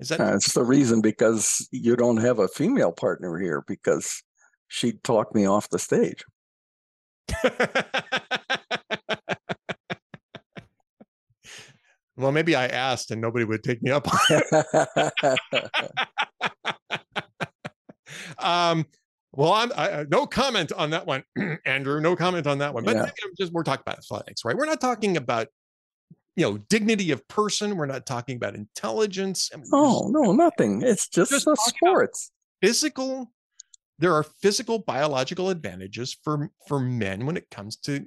Is 0.00 0.08
that 0.10 0.18
That's 0.18 0.52
the 0.52 0.64
reason 0.64 1.00
because 1.00 1.66
you 1.72 1.96
don't 1.96 2.18
have 2.18 2.38
a 2.38 2.48
female 2.48 2.92
partner 2.92 3.38
here 3.38 3.64
because 3.66 4.22
she'd 4.68 5.02
talk 5.02 5.34
me 5.34 5.46
off 5.46 5.70
the 5.70 5.78
stage. 5.78 6.24
well, 12.16 12.32
maybe 12.32 12.54
I 12.54 12.66
asked 12.66 13.10
and 13.10 13.20
nobody 13.20 13.44
would 13.44 13.64
take 13.64 13.82
me 13.82 13.90
up 13.90 14.06
on 14.08 14.20
it. 14.30 15.12
um, 18.38 18.86
well, 19.32 19.52
I'm 19.52 19.72
I, 19.76 20.04
no 20.10 20.26
comment 20.26 20.72
on 20.72 20.90
that 20.90 21.06
one, 21.06 21.22
Andrew. 21.66 22.00
No 22.00 22.16
comment 22.16 22.46
on 22.46 22.58
that 22.58 22.72
one. 22.74 22.84
But 22.84 22.96
Yeah. 22.96 23.10
just 23.38 23.52
we're 23.52 23.62
talking 23.62 23.82
about 23.86 23.98
athletics, 23.98 24.44
right? 24.44 24.56
We're 24.56 24.66
not 24.66 24.80
talking 24.80 25.16
about 25.16 25.48
you 26.36 26.44
know 26.44 26.58
dignity 26.68 27.10
of 27.10 27.26
person. 27.28 27.76
We're 27.76 27.86
not 27.86 28.06
talking 28.06 28.36
about 28.36 28.54
intelligence. 28.54 29.50
I 29.52 29.56
mean, 29.58 29.66
oh 29.72 30.08
no, 30.10 30.32
nothing. 30.32 30.82
It's 30.82 31.08
just, 31.08 31.30
Just 31.32 31.46
sports. 31.66 32.30
physical. 32.62 33.30
There 34.00 34.14
are 34.14 34.22
physical 34.22 34.78
biological 34.78 35.50
advantages 35.50 36.16
for 36.22 36.50
for 36.68 36.78
men 36.80 37.26
when 37.26 37.36
it 37.36 37.50
comes 37.50 37.76
to 37.78 38.04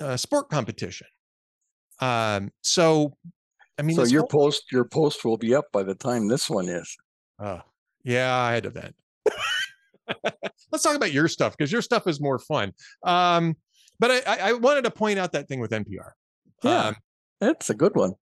uh, 0.00 0.16
sport 0.16 0.48
competition. 0.48 1.06
Um, 2.00 2.50
so, 2.62 3.16
I 3.78 3.82
mean, 3.82 3.96
so 3.96 4.04
your 4.04 4.22
whole- 4.22 4.28
post 4.46 4.72
your 4.72 4.84
post 4.86 5.24
will 5.24 5.36
be 5.36 5.54
up 5.54 5.66
by 5.72 5.82
the 5.82 5.94
time 5.94 6.28
this 6.28 6.48
one 6.48 6.68
is. 6.68 6.96
Uh, 7.38 7.60
yeah, 8.04 8.34
I 8.34 8.52
had 8.54 8.62
to 8.64 8.70
vent. 8.70 8.94
Let's 10.72 10.82
talk 10.84 10.96
about 10.96 11.12
your 11.12 11.28
stuff 11.28 11.56
because 11.56 11.70
your 11.72 11.82
stuff 11.82 12.06
is 12.06 12.20
more 12.20 12.38
fun. 12.38 12.72
Um, 13.04 13.56
but 13.98 14.10
I, 14.10 14.18
I, 14.26 14.50
I 14.50 14.52
wanted 14.52 14.84
to 14.84 14.90
point 14.90 15.18
out 15.18 15.32
that 15.32 15.48
thing 15.48 15.60
with 15.60 15.70
NPR. 15.70 16.10
Yeah. 16.62 16.88
Um, 16.88 16.96
That's 17.40 17.70
a 17.70 17.74
good 17.74 17.94
one. 17.94 18.14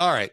all 0.00 0.12
right. 0.12 0.30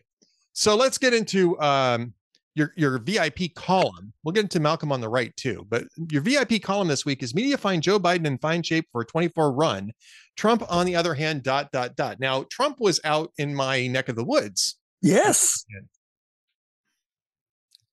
So 0.53 0.75
let's 0.75 0.97
get 0.97 1.13
into 1.13 1.59
um, 1.59 2.13
your 2.55 2.71
your 2.77 2.97
VIP 2.99 3.53
column. 3.55 4.13
We'll 4.23 4.31
get 4.31 4.43
into 4.45 4.59
Malcolm 4.61 4.91
on 4.91 5.01
the 5.01 5.09
right 5.09 5.35
too. 5.35 5.65
But 5.69 5.83
your 6.09 6.21
VIP 6.21 6.61
column 6.61 6.87
this 6.87 7.05
week 7.05 7.21
is 7.23 7.35
media 7.35 7.57
find 7.57 7.83
Joe 7.83 7.99
Biden 7.99 8.25
in 8.25 8.37
fine 8.37 8.63
shape 8.63 8.87
for 8.91 9.01
a 9.01 9.05
24 9.05 9.51
run. 9.51 9.91
Trump, 10.37 10.63
on 10.71 10.85
the 10.85 10.95
other 10.95 11.13
hand, 11.13 11.43
dot 11.43 11.71
dot 11.71 11.95
dot. 11.97 12.19
Now 12.19 12.45
Trump 12.49 12.77
was 12.79 12.99
out 13.03 13.31
in 13.37 13.53
my 13.53 13.87
neck 13.87 14.07
of 14.09 14.15
the 14.15 14.23
woods 14.23 14.75
Yes. 15.01 15.65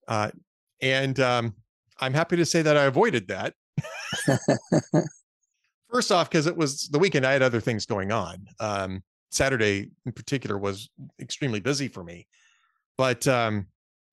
Uh, 0.09 0.31
and 0.81 1.18
um, 1.20 1.55
I'm 2.03 2.15
happy 2.15 2.37
to 2.37 2.45
say 2.45 2.62
that 2.62 2.77
I 2.77 2.85
avoided 2.85 3.29
that. 3.29 3.55
First 5.93 6.11
off, 6.11 6.29
because 6.29 6.47
it 6.47 6.57
was 6.57 6.88
the 6.88 6.99
weekend, 6.99 7.25
I 7.25 7.33
had 7.33 7.43
other 7.43 7.61
things 7.61 7.87
going 7.87 8.11
on. 8.11 8.47
Um, 8.59 9.03
Saturday, 9.31 9.91
in 10.05 10.12
particular, 10.12 10.59
was 10.59 10.91
extremely 11.21 11.61
busy 11.61 11.87
for 11.87 12.03
me. 12.03 12.27
But 12.99 13.29
um, 13.29 13.69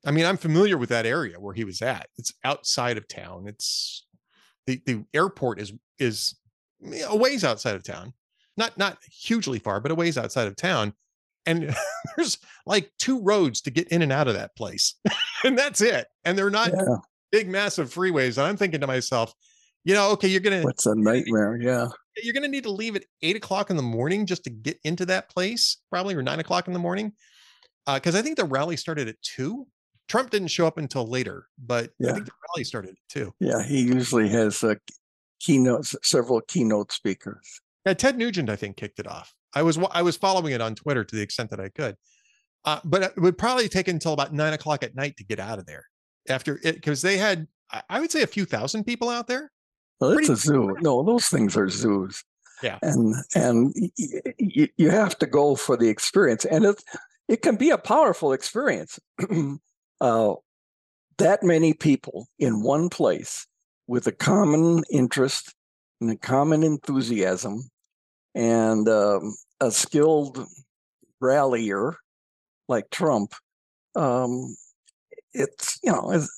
I 0.06 0.12
mean, 0.12 0.26
I'm 0.26 0.38
familiar 0.38 0.78
with 0.78 0.90
that 0.90 1.08
area 1.08 1.40
where 1.40 1.54
he 1.54 1.64
was 1.64 1.82
at. 1.82 2.08
It's 2.18 2.32
outside 2.44 2.98
of 2.98 3.08
town. 3.08 3.48
It's 3.48 4.06
the 4.68 4.82
the 4.86 5.04
airport 5.14 5.60
is 5.60 5.74
is 5.98 6.36
a 7.08 7.18
ways 7.18 7.44
outside 7.44 7.76
of 7.76 7.84
town, 7.84 8.14
not 8.56 8.78
not 8.78 9.00
hugely 9.10 9.58
far, 9.58 9.80
but 9.80 9.92
a 9.92 9.96
ways 9.96 10.18
outside 10.18 10.48
of 10.48 10.56
town. 10.56 10.94
And 11.46 11.76
there's 12.16 12.38
like 12.68 12.92
two 13.00 13.20
roads 13.22 13.62
to 13.62 13.72
get 13.72 13.88
in 13.88 14.04
and 14.04 14.12
out 14.12 14.28
of 14.28 14.36
that 14.36 14.56
place, 14.56 14.94
and 15.44 15.58
that's 15.58 15.82
it. 15.82 16.08
And 16.24 16.38
they're 16.38 16.52
not 16.52 16.70
Yeah. 16.70 16.98
Big, 17.32 17.50
massive 17.50 17.94
freeways. 17.94 18.38
And 18.38 18.48
I'm 18.48 18.58
thinking 18.58 18.82
to 18.82 18.88
myself, 18.88 19.34
you 19.84 19.94
know, 19.94 20.12
okay, 20.12 20.28
you're 20.28 20.42
gonna 20.42 20.62
What's 20.62 20.86
a 20.86 20.96
nightmare? 20.96 21.58
Yeah. 21.62 21.88
you're 22.18 22.34
gonna 22.34 22.48
need 22.50 22.64
to 22.64 22.72
leave 22.72 22.96
at 22.96 23.04
eight 23.22 23.36
o'clock 23.36 23.70
in 23.70 23.78
the 23.78 23.84
morning 23.84 24.26
just 24.26 24.44
to 24.44 24.50
get 24.50 24.78
into 24.84 25.06
that 25.08 25.30
place, 25.30 25.78
probably 25.90 26.16
or 26.16 26.22
nine 26.22 26.40
o'clock 26.40 26.68
in 26.68 26.74
the 26.74 26.80
morning, 26.80 27.14
because 27.86 28.16
I 28.16 28.22
think 28.22 28.38
the 28.38 28.46
rally 28.46 28.76
started 28.78 29.08
at 29.08 29.22
two. 29.22 29.68
Trump 30.08 30.32
didn't 30.32 30.48
show 30.50 30.66
up 30.68 30.78
until 30.78 31.06
later, 31.08 31.46
but 31.58 31.86
I 31.86 32.08
Yeah. 32.08 32.14
think 32.14 32.26
the 32.26 32.32
rally 32.56 32.64
started 32.64 32.92
at 32.92 32.98
two. 33.10 33.32
Yeah. 33.40 33.64
He 33.64 33.82
usually 33.82 34.28
has 34.30 34.64
uh, 34.64 34.76
keynotes, 35.40 35.96
several 36.04 36.42
keynote 36.42 36.92
speakers. 36.92 37.62
Yeah, 37.86 37.94
Ted 37.94 38.18
Nugent, 38.18 38.50
I 38.50 38.56
think, 38.56 38.76
kicked 38.76 39.00
it 39.00 39.08
off. 39.08 39.34
I 39.54 39.62
was 39.64 39.80
I 39.92 40.02
was 40.02 40.18
following 40.18 40.54
it 40.54 40.62
on 40.62 40.76
Twitter 40.76 41.04
to 41.04 41.16
the 41.16 41.22
extent 41.22 41.50
that 41.52 41.60
I 41.60 41.70
could, 41.70 41.96
uh, 42.66 42.80
but 42.84 43.02
it 43.04 43.14
would 43.18 43.38
probably 43.38 43.70
take 43.70 43.88
until 43.88 44.14
about 44.14 44.34
nine 44.34 44.54
o'clock 44.54 44.84
at 44.84 44.94
night 44.96 45.16
to 45.18 45.24
get 45.24 45.40
out 45.40 45.58
of 45.58 45.66
there 45.66 45.86
after 46.30 46.60
it 46.64 46.76
because 46.76 47.02
they 47.02 47.18
had 47.18 47.48
I- 47.90 48.00
would 48.00 48.12
say 48.12 48.24
a 48.24 48.28
few 48.28 48.46
thousand 48.46 48.86
people 48.86 49.10
out 49.10 49.28
there. 49.28 49.52
Well, 50.00 50.12
it's 50.12 50.28
Pretty- 50.28 50.34
a 50.34 50.36
zoo. 50.38 50.76
No, 50.82 51.04
those 51.04 51.28
things 51.28 51.56
are 51.58 51.70
zoos. 51.70 52.24
Yeah. 52.64 52.80
And 52.82 53.16
and 53.36 53.74
y- 53.76 54.22
y- 54.40 54.70
you 54.78 54.90
have 54.90 55.18
to 55.20 55.26
go 55.28 55.56
for 55.56 55.78
the 55.78 55.88
experience, 55.90 56.46
and 56.46 56.66
it 56.66 56.84
it 57.28 57.42
can 57.42 57.56
be 57.58 57.70
a 57.70 57.78
powerful 57.78 58.34
experience. 58.34 59.00
uh, 60.02 60.34
that 61.18 61.44
many 61.44 61.74
people 61.74 62.28
in 62.40 62.64
one 62.64 62.90
place 62.90 63.46
with 63.88 64.08
a 64.08 64.12
common 64.12 64.84
interest 64.90 65.54
and 66.02 66.10
a 66.12 66.16
common 66.18 66.64
enthusiasm, 66.64 67.70
and 68.36 68.88
um, 68.90 69.36
a 69.62 69.70
skilled 69.72 70.46
rallier 71.22 71.96
like 72.68 72.90
Trump. 72.90 73.34
Um, 73.96 74.56
it's 75.34 75.80
you 75.84 75.92
know 75.92 76.12
it's, 76.12 76.30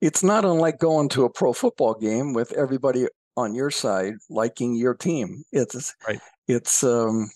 it's 0.00 0.22
not 0.22 0.44
unlike 0.44 0.78
going 0.78 1.08
to 1.10 1.24
a 1.24 1.30
pro 1.30 1.52
football 1.52 1.94
game 1.94 2.32
with 2.32 2.52
everybody 2.52 3.06
on 3.36 3.54
your 3.54 3.70
side 3.70 4.14
liking 4.28 4.74
your 4.74 4.94
team. 4.94 5.44
It's 5.52 5.94
Right. 6.06 6.20
It's 6.48 6.84
um. 6.84 7.30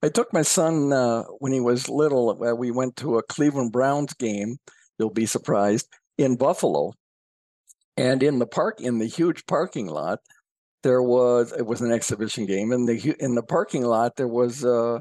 I 0.00 0.08
took 0.08 0.32
my 0.32 0.42
son 0.42 0.92
uh, 0.92 1.24
when 1.40 1.50
he 1.50 1.58
was 1.58 1.88
little. 1.88 2.30
Uh, 2.30 2.54
we 2.54 2.70
went 2.70 2.94
to 2.96 3.18
a 3.18 3.22
Cleveland 3.24 3.72
Browns 3.72 4.14
game. 4.14 4.58
You'll 4.96 5.10
be 5.10 5.26
surprised 5.26 5.88
in 6.16 6.36
Buffalo, 6.36 6.92
and 7.96 8.22
in 8.22 8.38
the 8.38 8.46
park 8.46 8.80
in 8.80 8.98
the 8.98 9.06
huge 9.06 9.44
parking 9.46 9.88
lot, 9.88 10.20
there 10.82 11.02
was 11.02 11.52
it 11.52 11.66
was 11.66 11.80
an 11.80 11.90
exhibition 11.90 12.46
game. 12.46 12.70
In 12.72 12.86
the 12.86 13.16
in 13.18 13.34
the 13.34 13.42
parking 13.42 13.84
lot, 13.84 14.16
there 14.16 14.28
was 14.28 14.64
uh, 14.64 15.00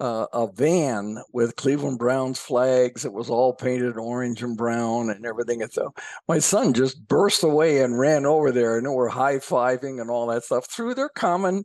uh, 0.00 0.26
a 0.32 0.48
van 0.52 1.22
with 1.32 1.56
Cleveland 1.56 1.98
Browns 1.98 2.38
flags. 2.38 3.04
It 3.04 3.12
was 3.12 3.28
all 3.28 3.52
painted 3.52 3.98
orange 3.98 4.42
and 4.42 4.56
brown 4.56 5.10
and 5.10 5.26
everything. 5.26 5.62
And 5.62 5.72
so 5.72 5.92
my 6.26 6.38
son 6.38 6.72
just 6.72 7.06
burst 7.06 7.42
away 7.42 7.82
and 7.82 7.98
ran 7.98 8.24
over 8.24 8.50
there, 8.50 8.78
and 8.78 8.92
were 8.92 9.08
high 9.08 9.36
fiving 9.36 10.00
and 10.00 10.10
all 10.10 10.26
that 10.28 10.44
stuff 10.44 10.66
through 10.70 10.94
their 10.94 11.10
common 11.10 11.64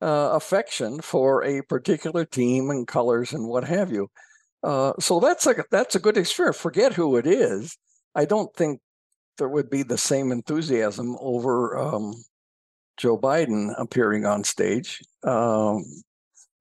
uh, 0.00 0.30
affection 0.32 1.00
for 1.00 1.44
a 1.44 1.62
particular 1.62 2.24
team 2.24 2.70
and 2.70 2.88
colors 2.88 3.32
and 3.32 3.46
what 3.46 3.64
have 3.64 3.92
you. 3.92 4.08
Uh, 4.62 4.92
so 4.98 5.20
that's 5.20 5.46
a 5.46 5.54
that's 5.70 5.94
a 5.94 6.00
good 6.00 6.16
experience. 6.16 6.56
Forget 6.56 6.94
who 6.94 7.16
it 7.16 7.26
is. 7.26 7.76
I 8.14 8.24
don't 8.24 8.52
think 8.56 8.80
there 9.36 9.48
would 9.48 9.70
be 9.70 9.82
the 9.82 9.98
same 9.98 10.32
enthusiasm 10.32 11.16
over 11.20 11.78
um, 11.78 12.14
Joe 12.96 13.16
Biden 13.16 13.72
appearing 13.78 14.26
on 14.26 14.42
stage. 14.42 15.00
Um, 15.22 15.84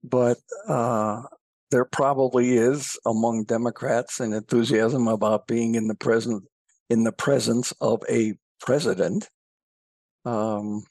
but 0.04 0.38
uh, 0.68 1.24
there 1.72 1.86
probably 1.86 2.58
is 2.58 2.98
among 3.06 3.44
Democrats 3.44 4.20
an 4.20 4.34
enthusiasm 4.34 5.08
about 5.08 5.48
being 5.48 5.76
in 5.76 5.88
the 5.88 5.96
present 5.96 6.44
in 6.90 7.04
the 7.04 7.12
presence 7.12 7.74
of 7.82 8.02
a 8.10 8.34
president. 8.62 9.30
Um, 10.26 10.84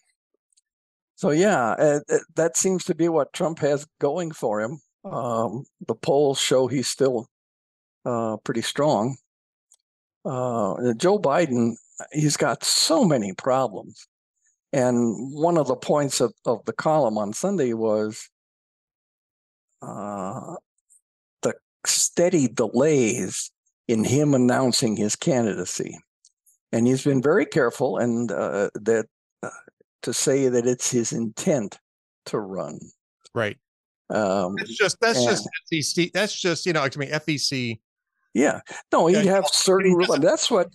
so 1.14 1.30
yeah, 1.30 1.70
uh, 1.70 2.00
uh, 2.10 2.18
that 2.36 2.56
seems 2.56 2.84
to 2.84 2.94
be 2.94 3.08
what 3.08 3.32
Trump 3.32 3.60
has 3.60 3.86
going 3.98 4.32
for 4.32 4.60
him. 4.60 4.80
Um, 5.04 5.64
the 5.86 5.94
polls 5.94 6.38
show 6.38 6.66
he's 6.66 6.88
still 6.88 7.28
uh, 8.04 8.36
pretty 8.44 8.62
strong. 8.62 9.16
Uh, 10.24 10.92
Joe 10.94 11.18
Biden, 11.18 11.76
he's 12.12 12.36
got 12.36 12.64
so 12.64 13.04
many 13.04 13.32
problems. 13.32 14.06
And 14.72 15.32
one 15.32 15.56
of 15.56 15.68
the 15.68 15.76
points 15.76 16.20
of, 16.20 16.34
of 16.44 16.64
the 16.66 16.72
column 16.72 17.16
on 17.16 17.32
Sunday 17.32 17.72
was 17.72 18.28
uh, 19.82 20.54
the 21.42 21.54
steady 21.86 22.48
delays 22.48 23.50
in 23.88 24.04
him 24.04 24.34
announcing 24.34 24.96
his 24.96 25.16
candidacy. 25.16 25.98
And 26.72 26.86
he's 26.86 27.04
been 27.04 27.22
very 27.22 27.46
careful 27.46 27.98
and 27.98 28.30
uh, 28.32 28.70
that 28.74 29.06
uh, 29.42 29.50
to 30.02 30.12
say 30.12 30.48
that 30.48 30.66
it's 30.66 30.90
his 30.90 31.12
intent 31.12 31.78
to 32.26 32.38
run. 32.40 32.78
Right. 33.34 33.56
Um, 34.10 34.54
That's 34.56 34.76
just 34.76 34.98
that's 35.00 35.20
Yeah. 35.22 35.30
just 35.30 35.48
FEC. 35.72 36.12
That's 36.12 36.38
just 36.38 36.66
you 36.66 36.72
know, 36.72 36.82
I 36.82 36.90
mean 36.96 37.10
FEC. 37.10 37.78
yeah, 38.34 38.60
no, 38.92 39.08
Yeah, 39.08 39.18
he'd 39.18 39.22
he 39.24 39.28
have 39.28 39.46
certain. 39.48 39.92
rules. 39.94 40.08
doesn't- 40.08 40.22
That's 40.22 40.50
what 40.50 40.68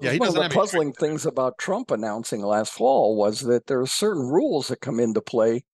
Yeah, 0.00 0.16
one 0.16 0.28
of 0.28 0.34
the 0.34 0.48
puzzling 0.52 0.92
things 0.92 1.26
about 1.26 1.58
Trump 1.58 1.90
announcing 1.90 2.40
last 2.42 2.72
fall 2.72 3.16
was 3.16 3.40
that 3.40 3.66
there 3.66 3.80
are 3.80 3.86
certain 3.86 4.22
rules 4.28 4.68
that 4.68 4.80
come 4.80 4.98
into 5.00 5.20
play 5.20 5.64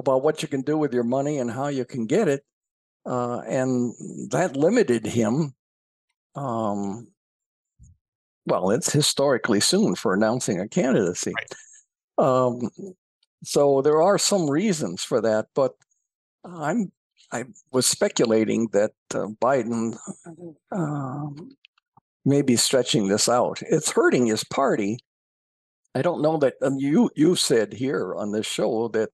about 0.00 0.22
what 0.22 0.42
you 0.42 0.48
can 0.48 0.62
do 0.62 0.76
with 0.76 0.92
your 0.92 1.04
money 1.04 1.38
and 1.38 1.50
how 1.50 1.68
you 1.68 1.84
can 1.84 2.06
get 2.06 2.26
it, 2.26 2.42
uh, 3.06 3.40
and 3.40 3.94
that 4.30 4.56
limited 4.56 5.06
him. 5.06 5.54
Um, 6.34 7.08
well, 8.46 8.70
it's 8.70 8.92
historically 8.92 9.60
soon 9.60 9.94
for 9.94 10.14
announcing 10.14 10.58
a 10.58 10.68
candidacy. 10.68 11.32
Right. 11.36 12.26
Um, 12.26 12.70
so 13.44 13.80
there 13.82 14.02
are 14.02 14.18
some 14.18 14.50
reasons 14.50 15.02
for 15.02 15.20
that, 15.20 15.46
but 15.54 15.74
I'm 16.44 16.92
I 17.32 17.44
was 17.70 17.86
speculating 17.86 18.68
that 18.72 18.92
uh, 19.14 19.28
Biden 19.40 19.96
um, 20.72 21.56
may 22.24 22.42
be 22.42 22.56
stretching 22.56 23.08
this 23.08 23.28
out. 23.28 23.62
It's 23.62 23.92
hurting 23.92 24.26
his 24.26 24.44
party. 24.44 24.98
I 25.94 26.02
don't 26.02 26.22
know 26.22 26.38
that 26.38 26.54
um, 26.62 26.76
you 26.78 27.10
you 27.14 27.36
said 27.36 27.72
here 27.72 28.14
on 28.14 28.32
this 28.32 28.46
show 28.46 28.88
that 28.88 29.10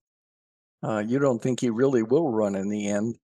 uh, 0.83 1.03
you 1.05 1.19
don't 1.19 1.41
think 1.41 1.59
he 1.59 1.69
really 1.69 2.03
will 2.03 2.29
run 2.29 2.55
in 2.55 2.69
the 2.69 2.87
end, 2.87 3.17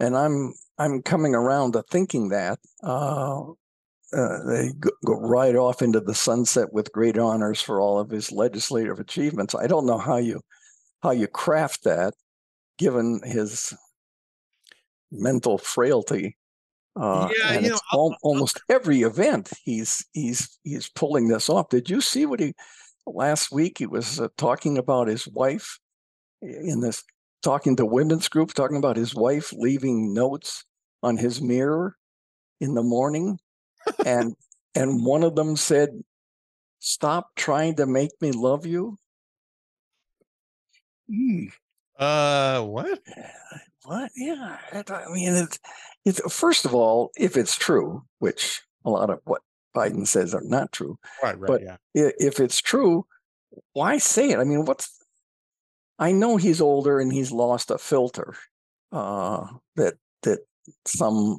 and 0.00 0.16
I'm 0.16 0.54
I'm 0.78 1.02
coming 1.02 1.34
around 1.34 1.72
to 1.72 1.82
thinking 1.90 2.28
that 2.28 2.58
uh, 2.82 3.42
uh, 4.12 4.42
they 4.44 4.72
go, 4.78 4.90
go 5.04 5.14
right 5.14 5.56
off 5.56 5.82
into 5.82 6.00
the 6.00 6.14
sunset 6.14 6.72
with 6.72 6.92
great 6.92 7.18
honors 7.18 7.60
for 7.60 7.80
all 7.80 7.98
of 7.98 8.10
his 8.10 8.32
legislative 8.32 9.00
achievements. 9.00 9.54
I 9.54 9.66
don't 9.66 9.86
know 9.86 9.98
how 9.98 10.16
you 10.16 10.40
how 11.02 11.10
you 11.10 11.26
craft 11.26 11.84
that, 11.84 12.14
given 12.78 13.20
his 13.24 13.74
mental 15.10 15.58
frailty. 15.58 16.36
Uh, 16.96 17.30
yeah, 17.38 17.52
and 17.52 17.64
you 17.64 17.70
know, 17.70 17.78
al- 17.92 18.16
almost 18.22 18.60
every 18.68 19.02
event 19.02 19.50
he's 19.62 20.04
he's 20.12 20.58
he's 20.62 20.88
pulling 20.88 21.28
this 21.28 21.48
off. 21.48 21.68
Did 21.68 21.88
you 21.88 22.00
see 22.00 22.26
what 22.26 22.40
he 22.40 22.54
last 23.06 23.52
week? 23.52 23.78
He 23.78 23.86
was 23.86 24.20
uh, 24.20 24.28
talking 24.36 24.78
about 24.78 25.08
his 25.08 25.26
wife 25.28 25.78
in 26.42 26.80
this 26.80 27.04
talking 27.42 27.76
to 27.76 27.86
women's 27.86 28.28
group, 28.28 28.52
talking 28.52 28.76
about 28.76 28.96
his 28.96 29.14
wife 29.14 29.52
leaving 29.52 30.12
notes 30.12 30.64
on 31.02 31.16
his 31.16 31.40
mirror 31.40 31.96
in 32.60 32.74
the 32.74 32.82
morning, 32.82 33.38
and 34.04 34.34
and 34.74 35.04
one 35.04 35.22
of 35.22 35.34
them 35.34 35.56
said, 35.56 35.90
"Stop 36.78 37.30
trying 37.36 37.76
to 37.76 37.86
make 37.86 38.10
me 38.20 38.32
love 38.32 38.66
you." 38.66 38.98
Mm. 41.10 41.52
Uh, 41.98 42.62
what? 42.62 43.00
what? 43.84 44.10
Yeah, 44.16 44.58
I 44.72 45.04
mean, 45.12 45.34
it's, 45.34 45.58
it's 46.04 46.34
first 46.34 46.64
of 46.64 46.74
all, 46.74 47.10
if 47.16 47.36
it's 47.36 47.56
true, 47.56 48.02
which 48.18 48.62
a 48.84 48.90
lot 48.90 49.10
of 49.10 49.20
what 49.24 49.42
Biden 49.74 50.06
says 50.06 50.34
are 50.34 50.42
not 50.44 50.72
true, 50.72 50.98
right? 51.22 51.38
Right. 51.38 51.48
But 51.48 51.62
yeah. 51.62 51.76
if 52.18 52.40
it's 52.40 52.60
true, 52.60 53.06
why 53.72 53.98
say 53.98 54.30
it? 54.30 54.38
I 54.38 54.44
mean, 54.44 54.64
what's? 54.64 54.97
I 55.98 56.12
know 56.12 56.36
he's 56.36 56.60
older 56.60 57.00
and 57.00 57.12
he's 57.12 57.32
lost 57.32 57.70
a 57.70 57.78
filter 57.78 58.34
uh, 58.92 59.46
that 59.76 59.94
that 60.22 60.40
some 60.86 61.38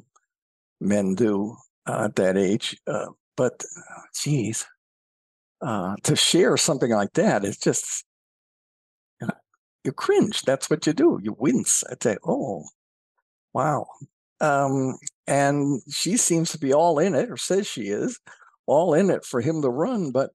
men 0.80 1.14
do 1.14 1.56
uh, 1.86 2.04
at 2.04 2.16
that 2.16 2.36
age, 2.36 2.76
uh, 2.86 3.06
but 3.36 3.62
geez, 4.14 4.66
uh, 5.62 5.96
to 6.02 6.16
share 6.16 6.56
something 6.56 6.90
like 6.90 7.12
that 7.14 7.44
is 7.44 7.58
just 7.58 8.04
you 9.84 9.92
cringe. 9.92 10.42
That's 10.42 10.68
what 10.68 10.86
you 10.86 10.92
do. 10.92 11.18
You 11.22 11.36
wince. 11.38 11.84
I 11.90 11.94
say, 12.02 12.16
oh, 12.26 12.64
wow. 13.52 13.86
Um, 14.40 14.98
and 15.26 15.82
she 15.90 16.16
seems 16.16 16.52
to 16.52 16.58
be 16.58 16.72
all 16.72 16.98
in 16.98 17.14
it, 17.14 17.30
or 17.30 17.36
says 17.36 17.66
she 17.66 17.88
is, 17.88 18.18
all 18.66 18.94
in 18.94 19.10
it 19.10 19.24
for 19.24 19.40
him 19.40 19.62
to 19.62 19.68
run. 19.68 20.12
But 20.12 20.30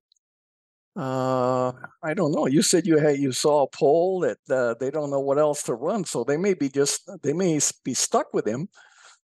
uh, 0.95 1.73
I 2.03 2.13
don't 2.13 2.31
know. 2.31 2.47
You 2.47 2.61
said 2.61 2.87
you 2.87 2.97
had 2.97 3.17
you 3.17 3.31
saw 3.33 3.63
a 3.63 3.67
poll 3.67 4.21
that 4.21 4.37
uh, 4.49 4.75
they 4.79 4.89
don't 4.89 5.09
know 5.09 5.19
what 5.19 5.37
else 5.37 5.63
to 5.63 5.73
run, 5.73 6.05
so 6.05 6.23
they 6.23 6.37
may 6.37 6.53
be 6.53 6.69
just 6.69 7.09
they 7.21 7.33
may 7.33 7.59
be 7.83 7.93
stuck 7.93 8.33
with 8.33 8.47
him 8.47 8.69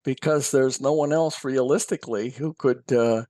because 0.03 0.51
there's 0.51 0.81
no 0.81 0.91
one 0.91 1.13
else 1.13 1.43
realistically 1.45 2.31
who 2.31 2.53
could 2.53 2.91
uh, 2.91 3.23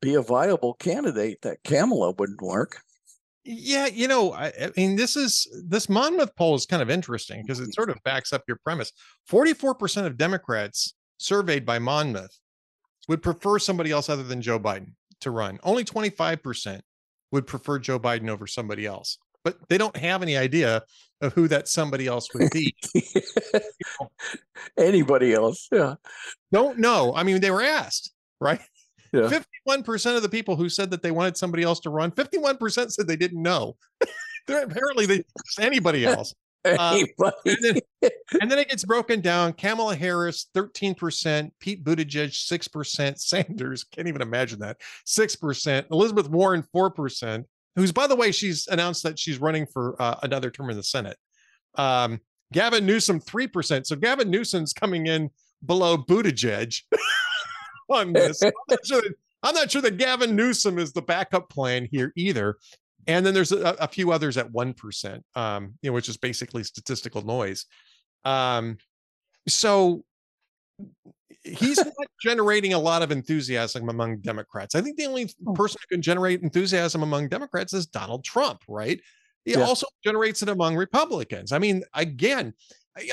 be 0.00 0.14
a 0.14 0.22
viable 0.22 0.74
candidate. 0.74 1.42
That 1.42 1.58
Kamala 1.64 2.12
wouldn't 2.12 2.42
work. 2.42 2.80
Yeah, 3.44 3.86
you 3.86 4.08
know, 4.08 4.32
I, 4.32 4.46
I, 4.46 4.70
mean, 4.76 4.96
this 4.96 5.16
is 5.16 5.48
this 5.68 5.88
Monmouth 5.88 6.34
poll 6.36 6.54
is 6.54 6.66
kind 6.66 6.82
of 6.82 6.90
interesting 6.90 7.42
because 7.42 7.60
it 7.60 7.74
sort 7.74 7.90
of 7.90 8.02
backs 8.04 8.32
up 8.32 8.42
your 8.46 8.58
premise. 8.62 8.92
Forty-four 9.26 9.74
percent 9.74 10.06
of 10.06 10.16
Democrats 10.16 10.94
surveyed 11.18 11.66
by 11.66 11.80
Monmouth 11.80 12.38
would 13.08 13.22
prefer 13.22 13.58
somebody 13.58 13.90
else 13.90 14.08
other 14.08 14.24
than 14.24 14.42
Joe 14.42 14.60
Biden 14.60 14.94
to 15.22 15.32
run. 15.32 15.58
Only 15.64 15.82
twenty-five 15.82 16.40
percent 16.40 16.84
would 17.32 17.46
prefer 17.46 17.78
Joe 17.78 17.98
Biden 17.98 18.28
over 18.28 18.46
somebody 18.46 18.86
else, 18.86 19.18
but 19.44 19.56
they 19.68 19.78
don't 19.78 19.96
have 19.96 20.22
any 20.22 20.36
idea 20.36 20.82
of 21.20 21.32
who 21.32 21.48
that 21.48 21.68
somebody 21.68 22.06
else 22.06 22.28
would 22.34 22.50
be. 22.50 22.74
you 22.94 23.02
know, 24.00 24.10
Anybody 24.78 25.32
else? 25.32 25.68
Yeah, 25.72 25.94
don't 26.52 26.78
know. 26.78 27.12
I 27.14 27.22
mean, 27.22 27.40
they 27.40 27.50
were 27.50 27.62
asked, 27.62 28.12
right? 28.40 28.60
Yeah. 29.12 29.40
51% 29.66 30.16
of 30.16 30.22
the 30.22 30.28
people 30.28 30.56
who 30.56 30.68
said 30.68 30.90
that 30.90 31.02
they 31.02 31.10
wanted 31.10 31.36
somebody 31.36 31.62
else 31.62 31.80
to 31.80 31.90
run, 31.90 32.10
51% 32.10 32.90
said 32.90 33.06
they 33.06 33.16
didn't 33.16 33.42
know. 33.42 33.76
They're, 34.46 34.64
apparently 34.64 35.06
they 35.06 35.24
anybody 35.58 36.06
else. 36.06 36.34
Um, 36.66 37.04
and, 37.44 37.58
then, 37.62 37.80
and, 38.40 38.50
then, 38.50 38.58
it 38.58 38.68
gets 38.68 38.84
broken 38.84 39.20
down. 39.20 39.52
Kamala 39.52 39.96
Harris, 39.96 40.46
13%, 40.54 41.50
Pete 41.60 41.84
Buttigieg, 41.84 42.30
6%, 42.30 43.18
Sanders, 43.18 43.84
can't 43.84 44.08
even 44.08 44.22
imagine 44.22 44.58
that, 44.60 44.78
6%, 45.06 45.84
Elizabeth 45.90 46.28
Warren, 46.28 46.64
4%, 46.74 47.44
who's, 47.76 47.92
by 47.92 48.06
the 48.06 48.16
way, 48.16 48.32
she's 48.32 48.66
announced 48.68 49.02
that 49.02 49.18
she's 49.18 49.40
running 49.40 49.66
for 49.66 50.00
uh, 50.00 50.16
another 50.22 50.50
term 50.50 50.70
in 50.70 50.76
the 50.76 50.82
Senate. 50.82 51.16
Um, 51.76 52.20
Gavin 52.52 52.86
Newsom, 52.86 53.20
3%. 53.20 53.86
So 53.86 53.96
Gavin 53.96 54.30
Newsom's 54.30 54.72
coming 54.72 55.06
in 55.06 55.30
below 55.64 55.96
Buttigieg. 55.96 56.82
on 57.88 58.12
this. 58.12 58.42
I'm 58.42 58.52
not, 58.68 58.86
sure 58.86 59.02
that, 59.02 59.14
I'm 59.42 59.54
not 59.54 59.70
sure 59.70 59.82
that 59.82 59.96
Gavin 59.96 60.36
Newsom 60.36 60.78
is 60.78 60.92
the 60.92 61.02
backup 61.02 61.48
plan 61.48 61.88
here 61.90 62.12
either. 62.16 62.56
And 63.06 63.24
then 63.24 63.34
there's 63.34 63.52
a, 63.52 63.76
a 63.78 63.88
few 63.88 64.10
others 64.10 64.36
at 64.36 64.52
1%, 64.52 65.20
um, 65.34 65.74
you 65.80 65.90
know, 65.90 65.94
which 65.94 66.08
is 66.08 66.16
basically 66.16 66.64
statistical 66.64 67.22
noise. 67.22 67.66
Um, 68.24 68.78
so 69.46 70.04
he's 71.44 71.76
not 71.84 71.94
generating 72.20 72.72
a 72.72 72.78
lot 72.78 73.02
of 73.02 73.10
enthusiasm 73.10 73.88
among 73.88 74.18
Democrats. 74.18 74.74
I 74.74 74.80
think 74.80 74.96
the 74.96 75.06
only 75.06 75.30
oh. 75.46 75.52
person 75.52 75.78
who 75.88 75.96
can 75.96 76.02
generate 76.02 76.42
enthusiasm 76.42 77.02
among 77.02 77.28
Democrats 77.28 77.72
is 77.72 77.86
Donald 77.86 78.24
Trump, 78.24 78.62
right? 78.68 79.00
He 79.44 79.52
yeah. 79.52 79.60
also 79.60 79.86
generates 80.04 80.42
it 80.42 80.48
among 80.48 80.74
Republicans. 80.74 81.52
I 81.52 81.58
mean, 81.58 81.82
again, 81.94 82.52